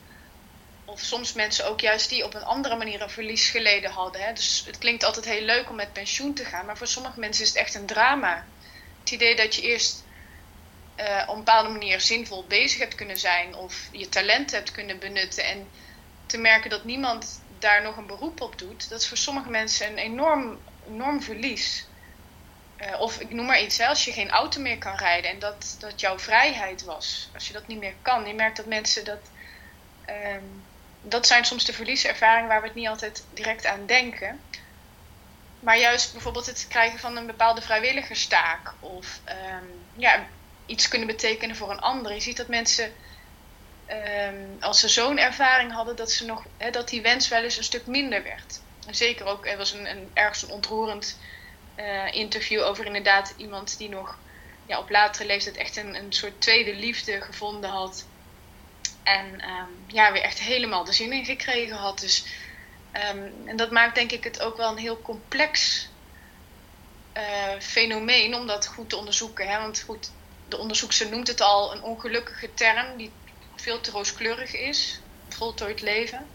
of 0.86 1.00
soms 1.00 1.34
mensen 1.34 1.68
ook 1.68 1.80
juist 1.80 2.10
die 2.10 2.26
op 2.26 2.34
een 2.34 2.44
andere 2.44 2.76
manier 2.76 3.02
een 3.02 3.10
verlies 3.10 3.50
geleden 3.50 3.92
hadden. 3.92 4.22
Hè. 4.22 4.34
Dus 4.34 4.64
het 4.66 4.78
klinkt 4.78 5.04
altijd 5.04 5.26
heel 5.26 5.42
leuk 5.46 5.70
om 5.70 5.76
met 5.76 5.94
pensioen 5.94 6.34
te 6.34 6.46
gaan. 6.46 6.66
Maar 6.66 6.78
voor 6.78 6.88
sommige 6.88 7.20
mensen 7.20 7.44
is 7.44 7.50
het 7.50 7.58
echt 7.58 7.76
een 7.76 7.86
drama. 7.86 8.46
Het 9.00 9.12
idee 9.12 9.36
dat 9.36 9.56
je 9.56 9.62
eerst 9.62 10.04
uh, 11.00 11.24
op 11.28 11.34
een 11.34 11.44
bepaalde 11.44 11.70
manier 11.70 12.02
zinvol 12.02 12.46
bezig 12.48 12.80
hebt 12.80 12.96
kunnen 12.96 13.20
zijn. 13.20 13.56
Of 13.56 13.90
je 13.92 14.10
talent 14.10 14.52
hebt 14.52 14.72
kunnen 14.72 15.00
benutten. 15.00 15.44
En 15.46 15.70
te 16.32 16.38
merken 16.38 16.70
dat 16.70 16.84
niemand 16.84 17.42
daar 17.60 17.82
nog 17.82 17.98
een 17.98 18.08
beroep 18.08 18.42
op 18.42 18.58
doet. 18.58 18.90
Dat 18.90 19.02
is 19.02 19.08
voor 19.08 19.18
sommige 19.18 19.50
mensen 19.50 19.88
een 19.88 19.98
enorm, 19.98 20.60
enorm 20.88 21.22
verlies. 21.22 21.86
Uh, 22.82 23.00
of 23.00 23.20
ik 23.20 23.32
noem 23.32 23.46
maar 23.46 23.62
iets, 23.62 23.78
hè, 23.78 23.88
als 23.88 24.06
je 24.06 24.12
geen 24.12 24.30
auto 24.30 24.62
meer 24.62 24.78
kan 24.78 24.96
rijden 24.96 25.32
en 25.32 25.40
dat, 25.40 25.76
dat 25.80 26.00
jouw 26.00 26.20
vrijheid 26.20 26.84
was. 26.84 27.30
Als 27.34 27.48
je 27.48 27.54
dat 27.54 27.68
niet 27.68 27.80
meer 27.80 27.94
kan. 28.02 28.28
Je 28.28 28.34
merkt 28.34 28.58
dat 28.58 28.66
mensen 28.66 29.06
dat. 29.06 29.20
Um, 30.10 30.64
dat 31.02 31.28
zijn 31.28 31.46
soms 31.46 31.66
de 31.66 31.74
verlieservaringen 31.74 32.48
waar 32.50 32.62
we 32.62 32.68
het 32.68 32.76
niet 32.76 32.88
altijd 32.88 33.24
direct 33.34 33.66
aan 33.66 33.86
denken. 33.86 34.40
Maar 35.60 35.78
juist 35.78 36.12
bijvoorbeeld 36.12 36.46
het 36.46 36.66
krijgen 36.70 37.00
van 37.00 37.18
een 37.18 37.26
bepaalde 37.26 37.62
vrijwilligerstaak. 37.62 38.74
Of 38.80 39.20
um, 39.30 39.84
ja, 39.96 40.28
iets 40.66 40.88
kunnen 40.88 41.08
betekenen 41.08 41.56
voor 41.56 41.72
een 41.72 41.82
ander. 41.82 42.14
Je 42.14 42.20
ziet 42.20 42.38
dat 42.38 42.48
mensen. 42.48 42.94
Um, 43.92 44.58
als 44.60 44.80
ze 44.80 44.88
zo'n 44.88 45.18
ervaring 45.18 45.72
hadden, 45.72 45.96
dat, 45.96 46.12
ze 46.12 46.26
nog, 46.26 46.44
dat 46.72 46.90
die 46.90 47.02
wens 47.02 47.28
wel 47.28 47.44
eens 47.44 47.58
een 47.58 47.64
stuk 47.64 47.86
minder 47.86 48.24
werd. 48.24 48.62
En 48.88 48.96
zeker 48.96 49.26
ook, 49.26 49.46
er 49.46 49.58
was 49.58 49.72
een, 49.72 49.90
een 49.90 50.10
ergens 50.14 50.42
een 50.42 50.50
ontroerend 50.50 51.18
uh, 51.76 52.14
interview 52.14 52.62
over 52.62 52.86
inderdaad 52.86 53.34
iemand 53.38 53.78
die 53.78 53.90
nog 53.90 54.18
ja, 54.66 54.80
op 54.80 54.90
latere 54.90 55.26
leeftijd 55.26 55.58
echt 55.58 55.78
een, 55.78 55.96
een 55.96 56.14
soort 56.14 56.42
tweede 56.42 56.76
liefde 56.76 57.22
gevonden 57.22 57.70
had. 57.70 58.06
En 59.04 59.26
um, 59.26 59.84
ja, 59.88 60.12
weer 60.12 60.22
echt 60.22 60.40
helemaal 60.40 60.84
de 60.84 60.94
zin 60.94 61.14
in 61.14 61.26
gekregen 61.26 61.76
had. 61.76 62.00
Dus, 62.00 62.26
um, 62.94 63.34
en 63.46 63.56
dat 63.56 63.72
maakt 63.72 63.96
denk 63.96 64.12
ik 64.12 64.24
het 64.24 64.42
ook 64.42 64.58
wel 64.58 64.72
een 64.72 64.78
heel 64.78 65.02
complex 65.02 65.88
uh, 67.18 67.60
fenomeen 67.60 68.36
om 68.36 68.48
dat 68.48 68.68
goed 68.68 68.90
te 68.90 68.98
onderzoeken. 68.98 69.48
Hè? 69.48 69.60
Want 69.60 69.82
goed, 69.82 70.12
de 70.48 70.58
onderzoekster 70.58 71.10
noemt 71.10 71.28
het 71.28 71.42
al 71.42 71.76
een 71.76 71.84
ongelukkige 71.84 72.54
term 72.54 72.98
die 72.98 73.12
veel 73.62 73.82
te 73.82 73.92
rooskleurig 73.92 74.54
is. 74.54 75.00
Voltooid 75.30 75.82
leven. 75.82 76.28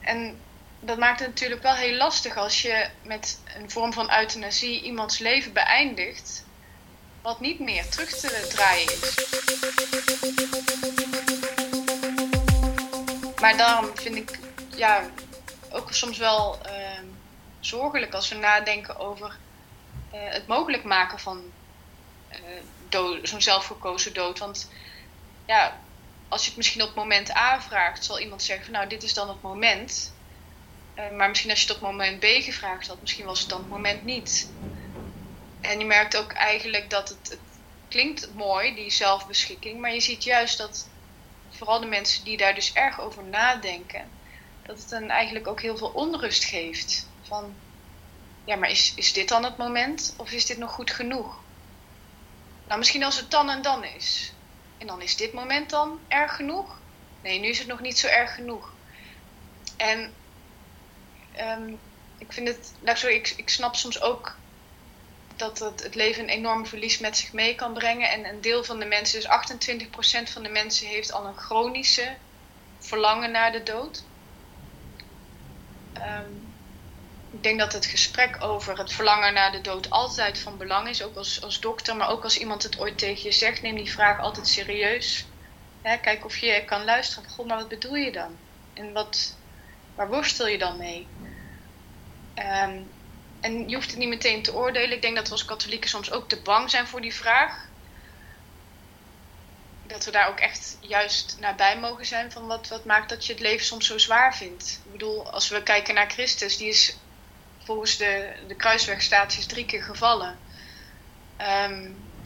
En 0.00 0.40
dat 0.80 0.98
maakt 0.98 1.20
het 1.20 1.28
natuurlijk 1.28 1.62
wel 1.62 1.74
heel 1.74 1.96
lastig 1.96 2.36
als 2.36 2.62
je 2.62 2.88
met 3.02 3.38
een 3.56 3.70
vorm 3.70 3.92
van 3.92 4.12
euthanasie 4.12 4.82
iemands 4.82 5.18
leven 5.18 5.52
beëindigt, 5.52 6.44
wat 7.22 7.40
niet 7.40 7.58
meer 7.58 7.88
terug 7.88 8.10
te 8.10 8.46
draaien 8.48 8.92
is. 8.92 9.14
Maar 13.40 13.56
daarom 13.56 13.90
vind 13.94 14.16
ik 14.16 14.38
ja, 14.76 15.10
ook 15.70 15.92
soms 15.92 16.18
wel 16.18 16.58
uh, 16.66 16.72
zorgelijk 17.60 18.14
als 18.14 18.28
we 18.28 18.34
nadenken 18.34 18.98
over 18.98 19.36
uh, 20.14 20.20
het 20.22 20.46
mogelijk 20.46 20.84
maken 20.84 21.18
van 21.18 21.52
uh, 22.92 23.18
zo'n 23.22 23.42
zelfgekozen 23.42 24.14
dood. 24.14 24.38
Want 24.38 24.68
ja, 25.48 25.80
als 26.28 26.42
je 26.42 26.48
het 26.48 26.56
misschien 26.56 26.82
op 26.82 26.94
moment 26.94 27.36
A 27.36 27.60
vraagt, 27.60 28.04
zal 28.04 28.20
iemand 28.20 28.42
zeggen 28.42 28.64
van 28.64 28.74
nou, 28.74 28.88
dit 28.88 29.02
is 29.02 29.14
dan 29.14 29.28
het 29.28 29.42
moment. 29.42 30.12
Uh, 30.94 31.10
maar 31.10 31.28
misschien 31.28 31.50
als 31.50 31.60
je 31.60 31.66
het 31.66 31.76
op 31.76 31.82
moment 31.82 32.20
B 32.20 32.24
gevraagd 32.24 32.86
had, 32.86 33.00
misschien 33.00 33.24
was 33.24 33.40
het 33.40 33.48
dan 33.48 33.60
het 33.60 33.68
moment 33.68 34.04
niet. 34.04 34.50
En 35.60 35.78
je 35.78 35.84
merkt 35.84 36.16
ook 36.16 36.32
eigenlijk 36.32 36.90
dat 36.90 37.08
het, 37.08 37.28
het 37.28 37.38
klinkt 37.88 38.34
mooi, 38.34 38.74
die 38.74 38.90
zelfbeschikking, 38.90 39.80
maar 39.80 39.94
je 39.94 40.00
ziet 40.00 40.24
juist 40.24 40.58
dat 40.58 40.88
vooral 41.50 41.80
de 41.80 41.86
mensen 41.86 42.24
die 42.24 42.36
daar 42.36 42.54
dus 42.54 42.72
erg 42.72 43.00
over 43.00 43.24
nadenken, 43.24 44.10
dat 44.62 44.78
het 44.78 44.88
dan 44.88 45.10
eigenlijk 45.10 45.46
ook 45.46 45.60
heel 45.60 45.76
veel 45.76 45.90
onrust 45.90 46.44
geeft. 46.44 47.06
Van, 47.22 47.54
ja, 48.44 48.56
maar 48.56 48.70
is, 48.70 48.92
is 48.96 49.12
dit 49.12 49.28
dan 49.28 49.44
het 49.44 49.56
moment 49.56 50.14
of 50.16 50.30
is 50.30 50.46
dit 50.46 50.58
nog 50.58 50.70
goed 50.70 50.90
genoeg? 50.90 51.40
Nou, 52.66 52.78
misschien 52.78 53.04
als 53.04 53.16
het 53.16 53.30
dan 53.30 53.50
en 53.50 53.62
dan 53.62 53.84
is. 53.84 54.32
En 54.78 54.86
dan 54.86 55.02
is 55.02 55.16
dit 55.16 55.32
moment 55.32 55.70
dan 55.70 56.00
erg 56.08 56.36
genoeg? 56.36 56.80
Nee, 57.22 57.38
nu 57.38 57.48
is 57.48 57.58
het 57.58 57.66
nog 57.66 57.80
niet 57.80 57.98
zo 57.98 58.06
erg 58.06 58.34
genoeg. 58.34 58.72
En 59.76 60.14
um, 61.40 61.78
ik 62.18 62.32
vind 62.32 62.48
het, 62.48 62.72
laat 62.80 63.02
ik, 63.02 63.10
ik, 63.10 63.32
ik 63.36 63.48
snap 63.48 63.74
soms 63.74 64.00
ook 64.00 64.36
dat 65.36 65.58
het, 65.58 65.82
het 65.82 65.94
leven 65.94 66.22
een 66.22 66.28
enorm 66.28 66.66
verlies 66.66 66.98
met 66.98 67.16
zich 67.16 67.32
mee 67.32 67.54
kan 67.54 67.72
brengen. 67.72 68.10
En 68.10 68.24
een 68.24 68.40
deel 68.40 68.64
van 68.64 68.78
de 68.78 68.84
mensen, 68.84 69.20
dus 69.20 69.28
28% 70.28 70.32
van 70.32 70.42
de 70.42 70.48
mensen, 70.48 70.86
heeft 70.86 71.12
al 71.12 71.26
een 71.26 71.36
chronische 71.36 72.16
verlangen 72.78 73.30
naar 73.30 73.52
de 73.52 73.62
dood. 73.62 74.04
Um, 75.94 76.57
ik 77.30 77.42
denk 77.42 77.58
dat 77.58 77.72
het 77.72 77.86
gesprek 77.86 78.36
over 78.40 78.78
het 78.78 78.92
verlangen 78.92 79.34
naar 79.34 79.52
de 79.52 79.60
dood 79.60 79.90
altijd 79.90 80.38
van 80.38 80.56
belang 80.56 80.88
is. 80.88 81.02
Ook 81.02 81.16
als, 81.16 81.42
als 81.42 81.60
dokter, 81.60 81.96
maar 81.96 82.08
ook 82.10 82.24
als 82.24 82.38
iemand 82.38 82.62
het 82.62 82.78
ooit 82.78 82.98
tegen 82.98 83.22
je 83.22 83.32
zegt. 83.32 83.62
Neem 83.62 83.74
die 83.74 83.90
vraag 83.90 84.20
altijd 84.20 84.48
serieus. 84.48 85.26
kijk 85.82 86.24
of 86.24 86.36
je 86.36 86.64
kan 86.64 86.84
luisteren. 86.84 87.30
Goh, 87.30 87.46
maar 87.46 87.58
wat 87.58 87.68
bedoel 87.68 87.94
je 87.94 88.12
dan? 88.12 88.36
En 88.74 88.92
wat, 88.92 89.36
waar 89.94 90.08
worstel 90.08 90.46
je 90.46 90.58
dan 90.58 90.76
mee? 90.76 91.06
Um, 92.36 92.90
en 93.40 93.68
je 93.68 93.74
hoeft 93.74 93.90
het 93.90 93.98
niet 93.98 94.08
meteen 94.08 94.42
te 94.42 94.54
oordelen. 94.54 94.92
Ik 94.92 95.02
denk 95.02 95.16
dat 95.16 95.26
we 95.26 95.32
als 95.32 95.44
katholieken 95.44 95.90
soms 95.90 96.10
ook 96.10 96.28
te 96.28 96.40
bang 96.40 96.70
zijn 96.70 96.86
voor 96.86 97.00
die 97.00 97.14
vraag. 97.14 97.66
Dat 99.86 100.04
we 100.04 100.10
daar 100.10 100.28
ook 100.28 100.40
echt 100.40 100.76
juist 100.80 101.36
nabij 101.40 101.78
mogen 101.78 102.06
zijn 102.06 102.32
van 102.32 102.46
wat, 102.46 102.68
wat 102.68 102.84
maakt 102.84 103.08
dat 103.08 103.26
je 103.26 103.32
het 103.32 103.42
leven 103.42 103.66
soms 103.66 103.86
zo 103.86 103.98
zwaar 103.98 104.36
vindt. 104.36 104.80
Ik 104.84 104.92
bedoel, 104.92 105.30
als 105.30 105.48
we 105.48 105.62
kijken 105.62 105.94
naar 105.94 106.10
Christus, 106.10 106.56
die 106.56 106.68
is 106.68 106.96
volgens 107.68 107.96
de, 107.96 108.32
de 108.46 108.54
kruiswegstaties 108.54 109.46
drie 109.46 109.64
keer 109.64 109.82
gevallen. 109.82 110.38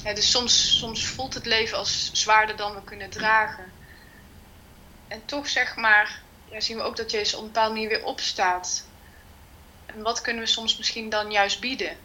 Ja, 0.05 0.15
dus 0.15 0.31
soms, 0.31 0.79
soms 0.79 1.07
voelt 1.07 1.35
het 1.35 1.47
leven 1.47 1.79
als 1.79 2.11
zwaarder 2.13 2.57
dan 2.57 2.75
we 2.75 2.85
kunnen 2.85 3.11
dragen. 3.11 3.73
En 5.09 5.25
toch 5.25 5.49
zeg 5.49 5.77
maar, 5.77 6.21
zien 6.59 6.77
we 6.77 6.83
ook 6.83 6.97
dat 6.97 7.11
Jezus 7.11 7.35
op 7.35 7.41
een 7.41 7.47
bepaalde 7.47 7.75
manier 7.75 7.89
weer 7.89 8.05
opstaat. 8.05 8.87
En 9.87 10.03
wat 10.03 10.21
kunnen 10.21 10.43
we 10.43 10.49
soms 10.49 10.77
misschien 10.77 11.09
dan 11.09 11.31
juist 11.31 11.61
bieden? 11.61 11.97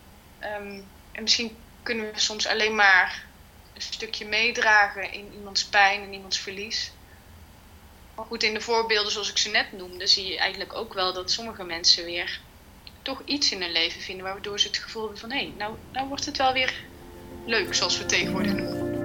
Um, 0.42 0.88
en 1.12 1.24
misschien 1.24 1.58
kunnen 1.84 2.14
we 2.14 2.20
soms 2.20 2.48
alleen 2.48 2.76
maar 2.76 3.26
een 3.74 3.82
stukje 3.82 4.26
meedragen 4.26 5.12
in 5.12 5.34
iemands 5.34 5.66
pijn 5.66 6.02
en 6.02 6.14
iemands 6.14 6.40
verlies. 6.40 6.92
Maar 8.16 8.26
goed, 8.26 8.44
in 8.44 8.54
de 8.54 8.62
voorbeelden 8.62 9.12
zoals 9.12 9.30
ik 9.30 9.38
ze 9.38 9.50
net 9.50 9.72
noemde, 9.72 10.08
zie 10.08 10.28
je 10.28 10.38
eigenlijk 10.38 10.74
ook 10.74 10.94
wel 10.94 11.14
dat 11.14 11.32
sommige 11.32 11.64
mensen 11.64 12.06
weer 12.06 12.40
toch 13.08 13.22
iets 13.26 13.52
in 13.52 13.62
hun 13.62 13.72
leven 13.72 14.02
vinden 14.02 14.26
waardoor 14.26 14.60
ze 14.60 14.68
het 14.68 14.78
gevoel 14.78 15.02
hebben 15.02 15.20
van 15.20 15.32
hé, 15.32 15.38
hey, 15.38 15.54
nou, 15.58 15.76
nou 15.92 16.08
wordt 16.08 16.26
het 16.26 16.38
wel 16.38 16.54
weer 16.54 16.84
leuk, 17.46 17.74
zoals 17.74 17.98
we 17.98 18.06
tegenwoordig 18.06 18.54
noemen. 18.54 18.96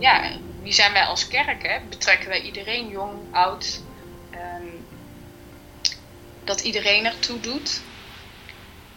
Ja, 0.00 0.32
wie 0.62 0.72
zijn 0.72 0.92
wij 0.92 1.04
als 1.04 1.28
kerk? 1.28 1.62
Hè? 1.62 1.78
Betrekken 1.88 2.28
wij 2.28 2.40
iedereen, 2.40 2.88
jong, 2.88 3.18
oud, 3.30 3.80
um, 4.32 4.86
dat 6.44 6.60
iedereen 6.60 7.06
ertoe 7.06 7.40
doet. 7.40 7.80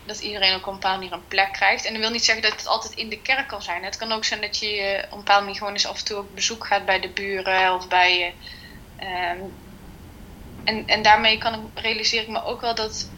Dat 0.05 0.19
iedereen 0.19 0.55
op 0.55 0.65
een 0.65 0.73
bepaalde 0.73 0.97
manier 0.97 1.13
een 1.13 1.27
plek 1.27 1.53
krijgt. 1.53 1.85
En 1.85 1.93
dat 1.93 2.01
wil 2.01 2.11
niet 2.11 2.25
zeggen 2.25 2.43
dat 2.43 2.59
het 2.59 2.67
altijd 2.67 2.93
in 2.93 3.09
de 3.09 3.21
kerk 3.21 3.47
kan 3.47 3.61
zijn. 3.61 3.83
Het 3.83 3.97
kan 3.97 4.11
ook 4.11 4.25
zijn 4.25 4.41
dat 4.41 4.57
je 4.57 5.01
op 5.05 5.11
een 5.11 5.17
bepaalde 5.17 5.43
manier 5.43 5.57
gewoon 5.57 5.73
eens 5.73 5.87
af 5.87 5.99
en 5.99 6.05
toe 6.05 6.17
op 6.17 6.35
bezoek 6.35 6.65
gaat 6.65 6.85
bij 6.85 6.99
de 6.99 7.09
buren 7.09 7.73
of 7.73 7.87
bij 7.87 8.33
um, 8.99 9.53
en, 10.63 10.87
en 10.87 11.01
daarmee 11.01 11.37
kan 11.37 11.53
ik, 11.53 11.59
realiseer 11.73 12.21
ik 12.21 12.27
me 12.27 12.43
ook 12.43 12.61
wel 12.61 12.75
dat 12.75 13.09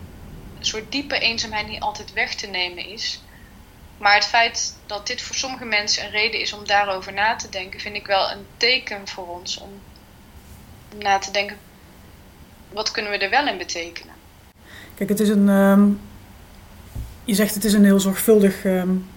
een 0.60 0.65
soort 0.65 0.91
diepe 0.91 1.19
eenzaamheid 1.19 1.67
niet 1.67 1.82
altijd 1.82 2.13
weg 2.13 2.36
te 2.36 2.47
nemen 2.47 2.86
is. 2.86 3.21
Maar 3.97 4.15
het 4.15 4.25
feit 4.25 4.75
dat 4.86 5.08
dit 5.08 5.21
voor 5.21 5.36
sommige 5.36 5.65
mensen 5.65 6.06
een 6.06 6.12
reden 6.12 6.39
is 6.39 6.53
om 6.53 6.67
daarover 6.67 7.13
na 7.13 7.36
te 7.36 7.49
denken, 7.49 7.79
vind 7.79 7.95
ik 7.95 8.06
wel 8.06 8.32
een 8.32 8.45
teken 8.58 9.08
voor 9.08 9.27
ons 9.27 9.58
om, 9.58 9.69
na 10.99 11.17
te 11.17 11.32
denken: 11.32 11.58
wat 12.69 12.91
kunnen 12.91 13.12
we 13.12 13.17
er 13.17 13.29
wel 13.29 13.47
in 13.47 13.58
betekenen? 13.58 14.13
Kijk, 14.95 15.10
het 15.10 15.19
is 15.19 15.29
een. 15.29 15.47
Um, 15.47 16.01
je 17.23 17.34
zegt 17.34 17.53
het 17.53 17.63
is 17.63 17.73
een 17.73 17.84
heel 17.84 17.99
zorgvuldig 17.99 18.65
um, 18.65 19.10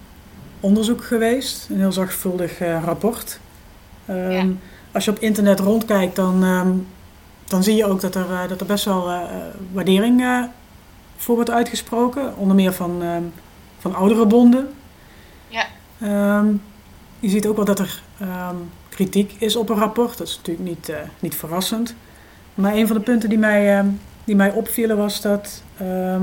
onderzoek 0.59 1.03
geweest, 1.03 1.69
een 1.69 1.79
heel 1.79 1.91
zorgvuldig 1.91 2.59
uh, 2.59 2.83
rapport. 2.83 3.39
Um, 4.09 4.31
ja. 4.31 4.45
Als 4.91 5.05
je 5.05 5.11
op 5.11 5.19
internet 5.19 5.59
rondkijkt, 5.59 6.15
dan 6.15 6.43
dan 7.47 7.63
zie 7.63 7.75
je 7.75 7.85
ook 7.85 8.01
dat 8.01 8.15
er, 8.15 8.31
eh, 8.31 8.47
dat 8.47 8.59
er 8.59 8.65
best 8.65 8.85
wel 8.85 9.09
uh, 9.09 9.21
waardering 9.71 10.21
uh, 10.21 10.43
voor 11.17 11.35
wordt 11.35 11.49
uitgesproken. 11.49 12.37
Onder 12.37 12.55
meer 12.55 12.73
van, 12.73 13.03
uh, 13.03 13.17
van 13.79 13.95
oudere 13.95 14.25
bonden. 14.25 14.69
Ja. 15.47 15.65
Um, 16.37 16.61
je 17.19 17.29
ziet 17.29 17.47
ook 17.47 17.55
wel 17.55 17.65
dat 17.65 17.79
er 17.79 18.01
um, 18.21 18.69
kritiek 18.89 19.35
is 19.37 19.55
op 19.55 19.69
een 19.69 19.77
rapport. 19.77 20.17
Dat 20.17 20.27
is 20.27 20.35
natuurlijk 20.37 20.67
niet, 20.67 20.93
niet 21.19 21.35
verrassend. 21.35 21.95
Maar 22.55 22.73
een 22.73 22.87
van 22.87 22.95
de 22.95 23.03
punten 23.03 23.29
die 23.29 23.37
mij, 23.37 23.77
ehm, 23.77 23.87
die 24.23 24.35
mij 24.35 24.51
opvielen 24.51 24.97
was 24.97 25.21
dat. 25.21 25.63
ehm, 25.77 26.21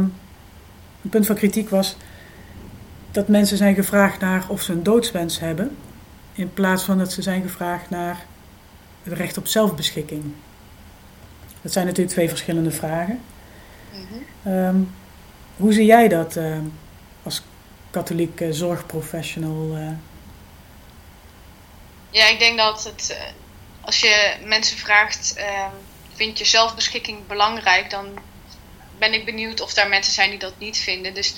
een 1.02 1.10
punt 1.10 1.26
van 1.26 1.36
kritiek 1.36 1.68
was. 1.70 1.96
dat 3.10 3.28
mensen 3.28 3.56
zijn 3.56 3.74
gevraagd 3.74 4.20
naar 4.20 4.44
of 4.48 4.62
ze 4.62 4.72
een 4.72 4.82
doodswens 4.82 5.40
hebben. 5.40 5.76
in 6.32 6.52
plaats 6.54 6.82
van 6.82 6.98
dat 6.98 7.12
ze 7.12 7.22
zijn 7.22 7.42
gevraagd 7.42 7.90
naar 7.90 8.24
het 9.02 9.12
recht 9.12 9.38
op 9.38 9.46
zelfbeschikking. 9.46 10.22
Dat 11.64 11.72
zijn 11.72 11.86
natuurlijk 11.86 12.14
twee 12.14 12.28
verschillende 12.28 12.70
vragen. 12.70 13.20
Mhm. 13.92 14.48
Ehm, 14.54 14.76
hoe 15.56 15.72
zie 15.72 15.84
jij 15.84 16.08
dat 16.08 16.36
ehm, 16.36 16.64
als 17.22 17.42
katholiek 17.90 18.40
eh, 18.40 18.48
zorgprofessional? 18.50 19.76
eh? 19.76 19.88
Ja, 22.10 22.26
ik 22.28 22.38
denk 22.38 22.58
dat 22.58 22.84
het, 22.84 23.10
eh, 23.18 23.22
als 23.80 24.00
je 24.00 24.34
mensen 24.44 24.76
vraagt, 24.78 25.34
eh, 25.36 25.66
vind 26.14 26.38
je 26.38 26.44
zelfbeschikking 26.44 27.26
belangrijk, 27.26 27.90
dan 27.90 28.06
ben 28.98 29.12
ik 29.12 29.24
benieuwd 29.24 29.60
of 29.60 29.74
daar 29.74 29.88
mensen 29.88 30.12
zijn 30.12 30.30
die 30.30 30.38
dat 30.38 30.58
niet 30.58 30.78
vinden. 30.78 31.14
Dus 31.14 31.34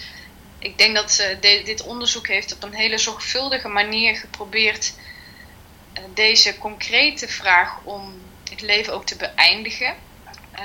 ik 0.59 0.79
denk 0.79 0.95
dat 0.97 1.17
de- 1.41 1.63
dit 1.65 1.83
onderzoek 1.83 2.27
heeft 2.29 2.55
op 2.55 2.63
een 2.63 2.75
hele 2.75 2.99
zorgvuldige 2.99 3.69
manier 3.69 4.17
geprobeerd 4.17 4.93
deze 6.15 6.59
concrete 6.59 7.29
vraag 7.29 7.79
om 7.85 8.15
het 8.51 8.61
leven 8.61 8.93
ook 8.95 9.05
te 9.07 9.17
beëindigen 9.17 9.87
en 9.87 9.97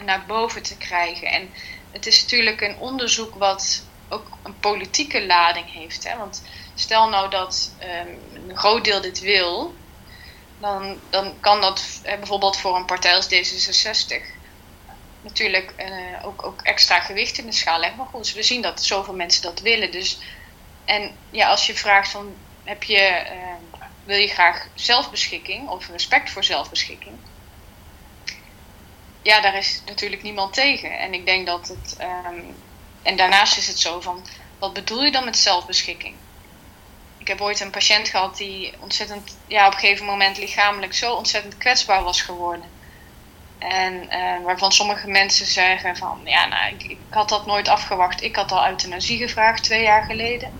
naar 0.06 0.26
boven 0.26 0.64
te 0.64 0.78
krijgen. 0.78 1.28
En 1.28 1.50
het 1.92 2.06
is 2.06 2.22
natuurlijk 2.22 2.62
een 2.62 2.78
onderzoek 2.78 3.36
wat 3.36 3.84
ook 4.10 4.28
een 4.44 4.60
politieke 4.60 5.26
lading 5.26 5.74
heeft. 5.74 6.08
Hè? 6.08 6.18
Want 6.18 6.44
stel 6.76 7.10
nou 7.10 7.30
dat 7.30 7.72
ehm, 7.78 8.08
een 8.48 8.58
groot 8.58 8.84
deel 8.84 9.02
dit 9.02 9.20
wil, 9.20 9.76
dan, 10.60 11.00
dan 11.10 11.40
kan 11.40 11.62
dat 11.62 12.02
bijvoorbeeld 12.04 12.58
voor 12.58 12.76
een 12.76 12.86
partij 12.86 13.16
als 13.16 13.26
D66 13.26 14.40
natuurlijk 15.22 15.74
eh, 15.76 16.26
ook, 16.26 16.46
ook 16.46 16.62
extra 16.62 17.00
gewicht 17.00 17.38
in 17.38 17.46
de 17.46 17.52
schaal 17.52 17.80
leggen. 17.80 17.98
Maar 17.98 18.08
goed, 18.08 18.34
we 18.34 18.44
zien 18.44 18.62
dat 18.62 18.84
zoveel 18.84 19.14
mensen 19.14 19.42
dat 19.42 19.60
willen. 19.60 19.92
Dus, 19.92 20.20
en 20.86 21.16
ja, 21.30 21.50
als 21.50 21.68
je 21.68 21.76
vraagt 21.76 22.10
van, 22.10 22.36
heb 22.64 22.84
je, 22.84 22.98
eh, 22.98 23.38
wil 24.04 24.18
je 24.18 24.28
graag 24.28 24.68
zelfbeschikking 24.74 25.70
of 25.70 25.90
respect 25.90 26.30
voor 26.30 26.44
zelfbeschikking? 26.44 27.16
Ja, 29.22 29.42
daar 29.42 29.56
is 29.56 29.82
natuurlijk 29.86 30.24
niemand 30.24 30.54
tegen. 30.54 31.00
En 31.00 31.14
ik 31.14 31.26
denk 31.26 31.46
dat 31.46 31.68
het. 31.68 31.96
ehm, 31.98 32.40
en 33.02 33.16
daarnaast 33.16 33.58
is 33.58 33.68
het 33.68 33.80
zo 33.80 34.00
van, 34.02 34.26
wat 34.60 34.74
bedoel 34.74 35.04
je 35.04 35.12
dan 35.12 35.26
met 35.26 35.38
zelfbeschikking? 35.38 36.16
Ik 37.18 37.28
heb 37.28 37.42
ooit 37.42 37.60
een 37.60 37.70
patiënt 37.70 38.10
gehad 38.10 38.38
die 38.38 38.74
ontzettend, 38.80 39.38
ja, 39.48 39.68
op 39.68 39.74
een 39.74 39.80
gegeven 39.80 40.06
moment 40.06 40.38
lichamelijk 40.38 40.94
zo 40.94 41.14
ontzettend 41.14 41.58
kwetsbaar 41.58 42.04
was 42.04 42.22
geworden. 42.22 42.66
En 43.58 44.10
eh, 44.10 44.44
waarvan 44.44 44.72
sommige 44.72 45.08
mensen 45.08 45.46
zeggen 45.46 45.98
van, 45.98 46.22
ja, 46.24 46.46
nou, 46.46 46.74
ik, 46.74 46.84
ik 46.84 46.98
had 47.10 47.30
dat 47.30 47.46
nooit 47.46 47.68
afgewacht. 47.68 48.24
Ik 48.24 48.36
had 48.36 48.52
al 48.52 48.68
euthanasie 48.68 49.18
gevraagd 49.18 49.64
twee 49.64 49.82
jaar 49.82 50.04
geleden. 50.04 50.54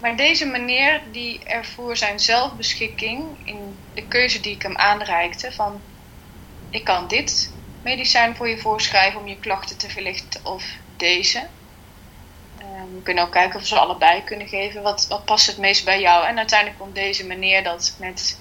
Maar 0.00 0.16
deze 0.16 0.46
meneer, 0.46 1.02
die 1.10 1.44
ervoer 1.44 1.96
zijn 1.96 2.20
zelfbeschikking 2.20 3.24
in 3.44 3.78
de 3.94 4.06
keuze 4.06 4.40
die 4.40 4.54
ik 4.54 4.62
hem 4.62 4.76
aanreikte 4.76 5.52
van, 5.52 5.80
ik 6.72 6.84
kan 6.84 7.08
dit 7.08 7.52
medicijn 7.82 8.36
voor 8.36 8.48
je 8.48 8.58
voorschrijven 8.58 9.20
om 9.20 9.28
je 9.28 9.38
klachten 9.38 9.78
te 9.78 9.90
verlichten 9.90 10.44
of 10.44 10.64
deze. 10.96 11.38
Eh, 12.58 12.66
we 12.94 13.02
kunnen 13.02 13.24
ook 13.24 13.32
kijken 13.32 13.60
of 13.60 13.66
ze 13.66 13.78
allebei 13.78 14.24
kunnen 14.24 14.48
geven. 14.48 14.82
Wat, 14.82 15.06
wat 15.08 15.24
past 15.24 15.46
het 15.46 15.58
meest 15.58 15.84
bij 15.84 16.00
jou? 16.00 16.26
En 16.26 16.38
uiteindelijk 16.38 16.78
kon 16.78 16.92
deze 16.92 17.26
meneer 17.26 17.64
dat 17.64 17.96
met, 17.98 18.38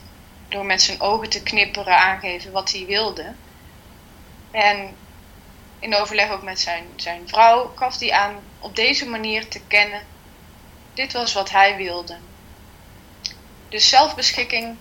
door 0.48 0.66
met 0.66 0.82
zijn 0.82 1.02
ogen 1.02 1.30
te 1.30 1.44
knipperen 1.44 1.98
aangeven 1.98 2.52
wat 2.52 2.72
hij 2.72 2.86
wilde. 2.86 3.34
En 4.52 4.96
in 5.80 5.96
overleg 5.96 6.32
ook 6.32 6.44
met 6.44 6.60
zijn, 6.60 6.84
zijn 6.96 7.28
vrouw 7.28 7.72
gaf 7.76 8.00
hij 8.00 8.12
aan 8.12 8.36
op 8.60 8.76
deze 8.76 9.06
manier 9.06 9.48
te 9.48 9.62
kennen. 9.68 10.02
Dit 10.94 11.14
was 11.14 11.34
wat 11.34 11.52
hij 11.52 11.76
wilde. 11.76 12.18
Dus 13.70 13.90
zelfbeschikking 13.90 14.78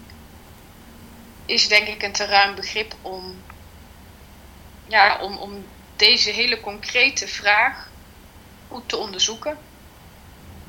is 1.51 1.69
denk 1.69 1.87
ik 1.87 2.03
een 2.03 2.13
te 2.13 2.25
ruim 2.25 2.55
begrip 2.55 2.95
om, 3.03 3.23
ja, 4.87 5.19
om, 5.23 5.37
om 5.37 5.51
deze 5.97 6.31
hele 6.31 6.61
concrete 6.61 7.29
vraag 7.29 7.89
goed 8.69 8.83
te 8.89 8.97
onderzoeken. 8.97 9.57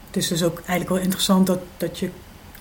Het 0.07 0.15
is 0.17 0.27
dus 0.27 0.43
ook 0.43 0.57
eigenlijk 0.57 0.89
wel 0.89 0.97
interessant 0.97 1.47
dat, 1.47 1.59
dat 1.77 1.99
je 1.99 2.09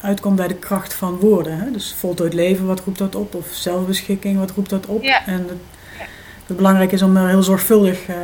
uitkomt 0.00 0.36
bij 0.36 0.48
de 0.48 0.54
kracht 0.54 0.94
van 0.94 1.16
woorden. 1.16 1.58
Hè? 1.58 1.70
Dus 1.70 1.94
voltooid 1.98 2.32
leven, 2.34 2.66
wat 2.66 2.80
roept 2.80 2.98
dat 2.98 3.14
op? 3.14 3.34
Of 3.34 3.46
zelfbeschikking, 3.52 4.38
wat 4.38 4.50
roept 4.50 4.70
dat 4.70 4.86
op? 4.86 5.02
Ja. 5.02 5.26
En 5.26 5.48
het, 5.48 5.58
het 6.46 6.56
belangrijk 6.56 6.92
is 6.92 7.02
om 7.02 7.16
er 7.16 7.28
heel 7.28 7.42
zorgvuldig 7.42 8.06
eh, 8.08 8.16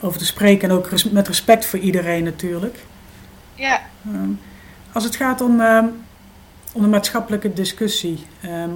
over 0.00 0.18
te 0.18 0.26
spreken. 0.26 0.68
En 0.70 0.76
ook 0.76 0.86
res- 0.88 1.10
met 1.10 1.26
respect 1.28 1.66
voor 1.66 1.78
iedereen 1.78 2.24
natuurlijk. 2.24 2.78
Ja, 3.54 3.80
Ehm, 4.06 4.30
als 4.92 5.04
het 5.04 5.16
gaat 5.16 5.40
om, 5.40 5.60
ehm, 5.60 5.86
om 6.72 6.82
de 6.82 6.88
maatschappelijke 6.88 7.52
discussie. 7.52 8.26
ehm, 8.40 8.70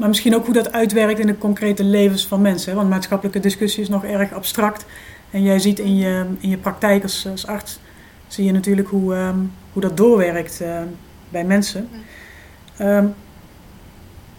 maar 0.00 0.08
misschien 0.08 0.34
ook 0.34 0.44
hoe 0.44 0.54
dat 0.54 0.72
uitwerkt 0.72 1.18
in 1.18 1.26
de 1.26 1.38
concrete 1.38 1.84
levens 1.84 2.26
van 2.26 2.40
mensen. 2.40 2.70
Hè? 2.70 2.76
Want 2.76 2.88
maatschappelijke 2.88 3.40
discussie 3.40 3.82
is 3.82 3.88
nog 3.88 4.04
erg 4.04 4.32
abstract. 4.32 4.84
En 5.30 5.42
jij 5.42 5.58
ziet 5.58 5.78
in 5.78 5.96
je, 5.96 6.26
in 6.38 6.48
je 6.48 6.56
praktijk 6.56 7.02
als, 7.02 7.26
als 7.26 7.46
arts... 7.46 7.78
zie 8.28 8.44
je 8.44 8.52
natuurlijk 8.52 8.88
hoe, 8.88 9.14
ehm, 9.14 9.38
hoe 9.72 9.82
dat 9.82 9.96
doorwerkt 9.96 10.60
eh, 10.60 10.82
bij 11.28 11.44
mensen. 11.44 11.88
Ehm, 12.76 13.06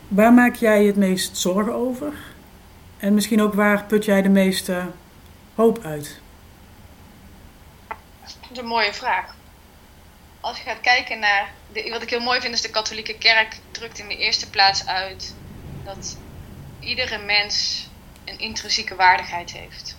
waar 0.08 0.34
maak 0.34 0.56
jij 0.56 0.86
het 0.86 0.96
meest 0.96 1.38
zorgen 1.38 1.74
over? 1.74 2.14
En 2.98 3.14
misschien 3.14 3.42
ook 3.42 3.54
waar 3.54 3.84
put 3.84 4.06
jij 4.06 4.22
de 4.22 4.30
meeste 4.30 4.82
hoop 5.56 5.80
uit? 5.84 6.20
dat 8.24 8.52
is 8.52 8.58
een 8.58 8.66
mooie 8.66 8.94
vraag. 8.94 9.36
Als 10.40 10.58
je 10.58 10.64
gaat 10.64 10.82
kijken 10.82 11.20
naar. 11.20 11.52
De, 11.74 11.90
wat 11.90 12.02
ik 12.02 12.10
heel 12.10 12.20
mooi 12.20 12.42
vind 12.42 12.54
is 12.54 12.62
de 12.62 12.70
katholieke 12.70 13.18
kerk 13.18 13.60
drukt 13.72 14.00
in 14.00 14.08
de 14.08 14.18
eerste 14.18 14.50
plaats 14.50 14.86
uit 14.86 15.34
dat 15.96 16.18
iedere 16.80 17.18
mens 17.18 17.88
een 18.26 18.40
intrinsieke 18.40 18.96
waardigheid 18.96 19.52
heeft. 19.52 19.98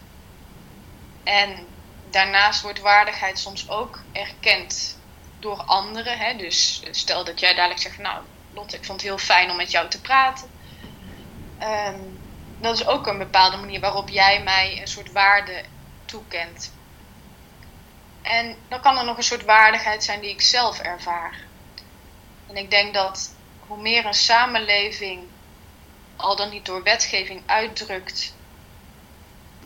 En 1.24 1.66
daarnaast 2.10 2.62
wordt 2.62 2.80
waardigheid 2.80 3.38
soms 3.38 3.68
ook 3.68 4.02
erkend 4.12 4.98
door 5.38 5.62
anderen. 5.62 6.18
Hè? 6.18 6.36
Dus 6.36 6.82
stel 6.90 7.24
dat 7.24 7.40
jij 7.40 7.54
dadelijk 7.54 7.80
zegt: 7.80 7.98
Nou, 7.98 8.24
Lotte, 8.54 8.76
ik 8.76 8.84
vond 8.84 9.00
het 9.00 9.08
heel 9.08 9.18
fijn 9.18 9.50
om 9.50 9.56
met 9.56 9.70
jou 9.70 9.88
te 9.88 10.00
praten. 10.00 10.50
Ehm, 11.58 12.00
dat 12.58 12.74
is 12.74 12.86
ook 12.86 13.06
een 13.06 13.18
bepaalde 13.18 13.56
manier 13.56 13.80
waarop 13.80 14.08
jij 14.08 14.42
mij 14.42 14.80
een 14.80 14.88
soort 14.88 15.12
waarde 15.12 15.64
toekent. 16.04 16.72
En 18.22 18.56
dan 18.68 18.80
kan 18.80 18.98
er 18.98 19.04
nog 19.04 19.16
een 19.16 19.22
soort 19.22 19.44
waardigheid 19.44 20.04
zijn 20.04 20.20
die 20.20 20.30
ik 20.30 20.40
zelf 20.40 20.78
ervaar. 20.78 21.38
En 22.48 22.56
ik 22.56 22.70
denk 22.70 22.94
dat 22.94 23.34
hoe 23.66 23.80
meer 23.80 24.06
een 24.06 24.14
samenleving, 24.14 25.28
al 26.22 26.36
dan 26.36 26.50
niet 26.50 26.66
door 26.66 26.82
wetgeving, 26.82 27.42
uitdrukt 27.46 28.34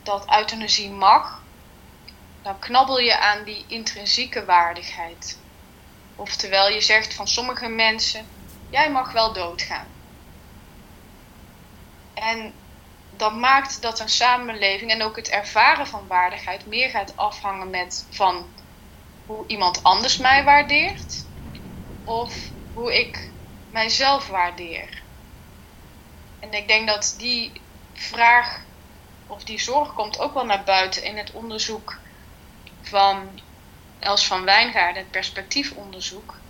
dat 0.03 0.31
euthanasie 0.31 0.91
mag, 0.91 1.43
dan 2.43 2.59
knabbel 2.59 2.99
je 2.99 3.19
aan 3.19 3.45
die 3.45 3.67
intrinsieke 3.67 4.45
waardigheid. 4.45 5.39
Oftewel, 6.15 6.69
je 6.69 6.81
zegt 6.81 7.15
van 7.15 7.29
sommige 7.29 7.69
mensen: 7.69 8.29
jij 8.69 8.91
mag 8.91 9.13
wel 9.13 9.33
doodgaan. 9.33 9.89
En 12.15 12.55
dat 13.11 13.35
maakt 13.35 13.83
dat 13.83 14.01
een 14.01 14.09
samenleving 14.09 14.91
en 14.91 15.03
ook 15.03 15.17
het 15.17 15.29
ervaren 15.29 15.87
van 15.87 16.07
waardigheid 16.07 16.67
meer 16.67 16.91
gaat 16.91 17.17
afhangen 17.17 17.71
met 17.71 18.07
van 18.11 18.55
hoe 19.25 19.47
iemand 19.47 19.83
anders 19.83 20.17
mij 20.17 20.45
waardeert 20.45 21.27
of 22.05 22.53
hoe 22.73 22.99
ik 22.99 23.35
mijzelf 23.69 24.27
waardeer. 24.27 25.06
En 26.41 26.53
ik 26.53 26.69
denk 26.69 26.89
dat 26.89 27.15
die 27.19 27.61
vraag 27.93 28.65
of 29.27 29.45
die 29.45 29.61
zorg 29.61 29.95
komt 29.95 30.19
ook 30.19 30.35
wel 30.35 30.45
naar 30.45 30.65
buiten 30.65 31.03
in 31.03 31.17
het 31.17 31.31
onderzoek 31.31 32.01
van 32.83 33.41
Els 33.99 34.27
van 34.27 34.45
Wijngaarden, 34.45 35.03
het 35.03 35.11
perspectiefonderzoek. 35.11 36.41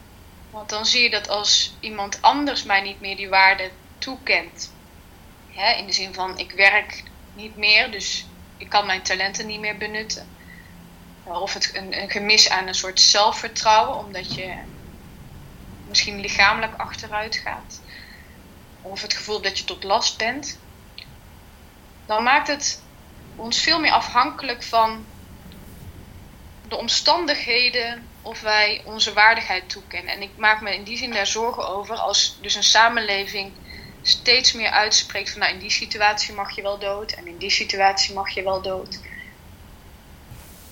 Want 0.51 0.68
dan 0.68 0.87
zie 0.87 1.03
je 1.03 1.11
dat 1.11 1.29
als 1.29 1.77
iemand 1.81 2.22
anders 2.22 2.62
mij 2.62 2.81
niet 2.81 3.01
meer 3.01 3.16
die 3.16 3.29
waarde 3.29 3.70
toekent, 3.99 4.75
hè, 5.46 5.72
in 5.72 5.87
de 5.87 5.92
zin 5.92 6.14
van 6.14 6.38
ik 6.38 6.53
werk 6.53 7.11
niet 7.33 7.57
meer, 7.57 7.90
dus 7.90 8.27
ik 8.57 8.68
kan 8.68 8.87
mijn 8.87 9.03
talenten 9.03 9.46
niet 9.46 9.61
meer 9.61 9.77
benutten. 9.77 10.27
Of 11.25 11.55
het 11.55 11.75
een, 11.75 12.01
een 12.01 12.11
gemis 12.11 12.49
aan 12.49 12.66
een 12.66 12.75
soort 12.75 13.01
zelfvertrouwen, 13.01 13.96
omdat 13.96 14.35
je 14.35 14.55
misschien 15.85 16.20
lichamelijk 16.20 16.75
achteruit 16.75 17.37
gaat. 17.37 17.83
Of 18.90 19.03
het 19.03 19.14
gevoel 19.14 19.40
dat 19.40 19.59
je 19.59 19.64
tot 19.64 19.85
last 19.85 20.18
bent. 20.18 20.59
Dan 22.07 22.22
maakt 22.22 22.49
het 22.49 22.83
ons 23.37 23.61
veel 23.61 23.81
meer 23.81 23.92
afhankelijk 23.92 24.62
van 24.62 25.07
de 26.68 26.77
omstandigheden 26.77 28.09
of 28.22 28.40
wij 28.40 28.83
onze 28.85 29.12
waardigheid 29.12 29.68
toekennen. 29.68 30.14
En 30.14 30.22
ik 30.22 30.37
maak 30.37 30.61
me 30.61 30.75
in 30.75 30.85
die 30.85 30.96
zin 30.96 31.11
daar 31.11 31.27
zorgen 31.27 31.68
over 31.68 31.96
als 31.96 32.38
dus 32.40 32.55
een 32.55 32.64
samenleving 32.64 33.53
steeds 34.03 34.53
meer 34.53 34.70
uitspreekt 34.70 35.31
van 35.31 35.40
nou 35.40 35.53
in 35.53 35.59
die 35.59 35.70
situatie 35.70 36.35
mag 36.35 36.57
je 36.57 36.62
wel 36.62 36.79
dood 36.79 37.12
en 37.12 37.27
in 37.27 37.38
die 37.38 37.51
situatie 37.51 38.14
mag 38.14 38.31
je 38.31 38.42
wel 38.42 38.62
dood. 38.62 39.01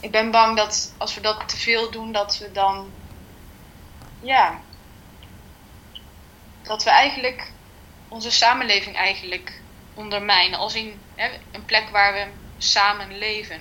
Ik 0.01 0.11
ben 0.11 0.31
bang 0.31 0.57
dat 0.57 0.95
als 0.97 1.15
we 1.15 1.21
dat 1.21 1.49
te 1.49 1.57
veel 1.57 1.91
doen, 1.91 2.13
dat 2.13 2.39
we 2.39 2.53
dan 2.53 2.91
ja, 4.21 4.61
dat 6.63 6.85
we 6.85 6.91
eigenlijk 6.91 7.53
onze 8.15 8.31
samenleving 8.31 8.97
eigenlijk 8.97 9.61
ondermijnen. 9.95 10.59
Als 10.59 10.75
in 10.75 11.01
hè, 11.15 11.29
een 11.53 11.65
plek 11.65 11.89
waar 11.89 12.13
we 12.13 12.27
samen 12.59 13.19
leven. 13.19 13.61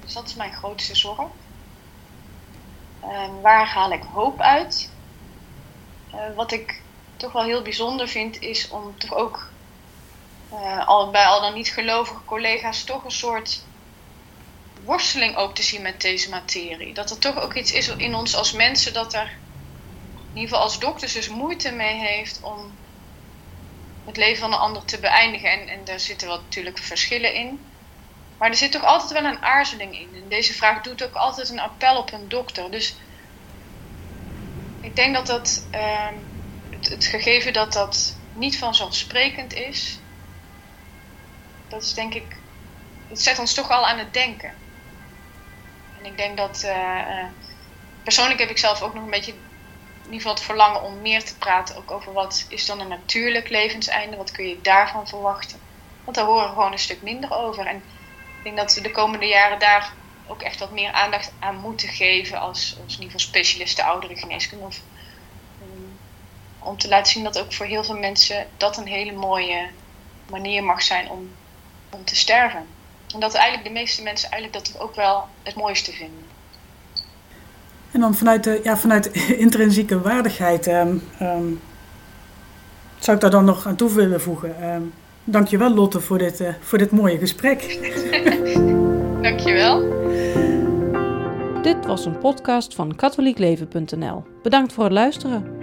Dus 0.00 0.12
dat 0.12 0.28
is 0.28 0.34
mijn 0.34 0.52
grootste 0.52 0.94
zorg. 0.94 1.20
Uh, 3.04 3.28
waar 3.40 3.66
haal 3.66 3.92
ik 3.92 4.02
hoop 4.02 4.40
uit? 4.40 4.90
Uh, 6.14 6.34
wat 6.34 6.52
ik 6.52 6.80
toch 7.16 7.32
wel 7.32 7.44
heel 7.44 7.62
bijzonder 7.62 8.08
vind, 8.08 8.40
is 8.40 8.68
om 8.68 8.98
toch 8.98 9.14
ook 9.14 9.50
uh, 10.52 10.86
al, 10.88 11.10
bij 11.10 11.24
al 11.24 11.40
dan 11.40 11.54
niet 11.54 11.72
gelovige 11.72 12.24
collega's 12.24 12.84
toch 12.84 13.04
een 13.04 13.10
soort 13.10 13.64
worsteling 14.84 15.36
ook 15.36 15.54
te 15.54 15.62
zien 15.62 15.82
met 15.82 16.00
deze 16.00 16.28
materie. 16.28 16.94
Dat 16.94 17.10
er 17.10 17.18
toch 17.18 17.40
ook 17.40 17.54
iets 17.54 17.72
is 17.72 17.88
in 17.88 18.14
ons 18.14 18.36
als 18.36 18.52
mensen 18.52 18.92
dat 18.92 19.14
er 19.14 19.30
in 20.32 20.38
ieder 20.38 20.48
geval 20.48 20.62
als 20.62 20.78
dokters 20.78 21.12
dus 21.12 21.28
moeite 21.28 21.72
mee 21.72 21.98
heeft 21.98 22.40
om 22.42 22.72
het 24.04 24.16
leven 24.16 24.40
van 24.40 24.52
een 24.52 24.58
ander 24.58 24.84
te 24.84 24.98
beëindigen. 24.98 25.50
En, 25.50 25.68
en 25.68 25.84
daar 25.84 26.00
zitten 26.00 26.28
wel 26.28 26.36
natuurlijk 26.36 26.78
verschillen 26.78 27.34
in. 27.34 27.60
Maar 28.38 28.50
er 28.50 28.56
zit 28.56 28.72
toch 28.72 28.84
altijd 28.84 29.12
wel 29.12 29.30
een 29.30 29.42
aarzeling 29.42 29.98
in. 29.98 30.14
En 30.14 30.28
deze 30.28 30.52
vraag 30.52 30.82
doet 30.82 31.04
ook 31.04 31.14
altijd 31.14 31.48
een 31.48 31.60
appel 31.60 31.96
op 31.96 32.12
een 32.12 32.28
dokter. 32.28 32.70
Dus 32.70 32.96
ik 34.80 34.96
denk 34.96 35.14
dat 35.14 35.26
dat, 35.26 35.68
uh, 35.74 36.08
het, 36.80 37.04
gegeven 37.04 37.52
dat 37.52 37.72
dat 37.72 38.16
niet 38.34 38.58
vanzelfsprekend 38.58 39.54
is, 39.54 39.98
dat 41.68 41.82
is 41.82 41.94
denk 41.94 42.14
ik, 42.14 42.36
het 43.08 43.20
zet 43.20 43.38
ons 43.38 43.54
toch 43.54 43.70
al 43.70 43.86
aan 43.86 43.98
het 43.98 44.12
denken. 44.12 44.54
En 45.98 46.04
ik 46.04 46.16
denk 46.16 46.36
dat, 46.36 46.62
uh, 46.64 47.24
persoonlijk 48.02 48.40
heb 48.40 48.50
ik 48.50 48.58
zelf 48.58 48.82
ook 48.82 48.94
nog 48.94 49.04
een 49.04 49.10
beetje 49.10 49.34
ieder 50.12 50.20
geval 50.20 50.34
het 50.34 50.44
verlangen 50.44 50.82
om 50.82 51.00
meer 51.00 51.24
te 51.24 51.38
praten 51.38 51.76
ook 51.76 51.90
over 51.90 52.12
wat 52.12 52.46
is 52.48 52.66
dan 52.66 52.80
een 52.80 52.88
natuurlijk 52.88 53.48
levenseinde, 53.48 54.16
wat 54.16 54.30
kun 54.30 54.48
je 54.48 54.60
daarvan 54.60 55.08
verwachten. 55.08 55.60
Want 56.04 56.16
daar 56.16 56.26
horen 56.26 56.48
we 56.48 56.54
gewoon 56.54 56.72
een 56.72 56.78
stuk 56.78 57.02
minder 57.02 57.32
over. 57.32 57.66
En 57.66 57.76
ik 57.76 58.42
denk 58.42 58.56
dat 58.56 58.74
we 58.74 58.80
de 58.80 58.90
komende 58.90 59.26
jaren 59.26 59.58
daar 59.58 59.94
ook 60.26 60.42
echt 60.42 60.58
wat 60.58 60.70
meer 60.70 60.92
aandacht 60.92 61.32
aan 61.38 61.56
moeten 61.56 61.88
geven 61.88 62.40
als, 62.40 62.76
als 62.84 62.98
in 62.98 63.12
specialisten 63.20 63.84
ouderengeneeskunde. 63.84 64.64
Of, 64.64 64.80
um, 65.62 65.98
om 66.58 66.78
te 66.78 66.88
laten 66.88 67.12
zien 67.12 67.24
dat 67.24 67.38
ook 67.38 67.52
voor 67.52 67.66
heel 67.66 67.84
veel 67.84 67.98
mensen 67.98 68.48
dat 68.56 68.76
een 68.76 68.86
hele 68.86 69.12
mooie 69.12 69.70
manier 70.26 70.64
mag 70.64 70.82
zijn 70.82 71.10
om, 71.10 71.36
om 71.90 72.04
te 72.04 72.16
sterven. 72.16 72.68
En 73.14 73.20
dat 73.20 73.34
eigenlijk 73.34 73.64
de 73.64 73.80
meeste 73.80 74.02
mensen 74.02 74.30
eigenlijk 74.30 74.66
dat 74.66 74.80
ook 74.80 74.94
wel 74.94 75.28
het 75.42 75.54
mooiste 75.54 75.92
vinden. 75.92 76.31
En 77.92 78.00
dan 78.00 78.14
vanuit 78.14 78.44
de, 78.44 78.60
ja, 78.62 78.76
vanuit 78.76 79.04
de 79.04 79.36
intrinsieke 79.46 80.00
waardigheid 80.00 80.66
um, 80.66 81.02
um, 81.22 81.60
zou 82.98 83.16
ik 83.16 83.22
daar 83.22 83.30
dan 83.30 83.44
nog 83.44 83.66
aan 83.66 83.76
toe 83.76 83.94
willen 83.94 84.20
voegen. 84.20 84.74
Um, 84.74 84.92
dankjewel 85.24 85.74
Lotte 85.74 86.00
voor 86.00 86.18
dit, 86.18 86.40
uh, 86.40 86.48
voor 86.60 86.78
dit 86.78 86.90
mooie 86.90 87.18
gesprek. 87.18 87.78
dankjewel. 89.22 90.00
Dit 91.62 91.86
was 91.86 92.04
een 92.04 92.18
podcast 92.18 92.74
van 92.74 92.96
katholiekleven.nl. 92.96 94.24
Bedankt 94.42 94.72
voor 94.72 94.84
het 94.84 94.92
luisteren. 94.92 95.61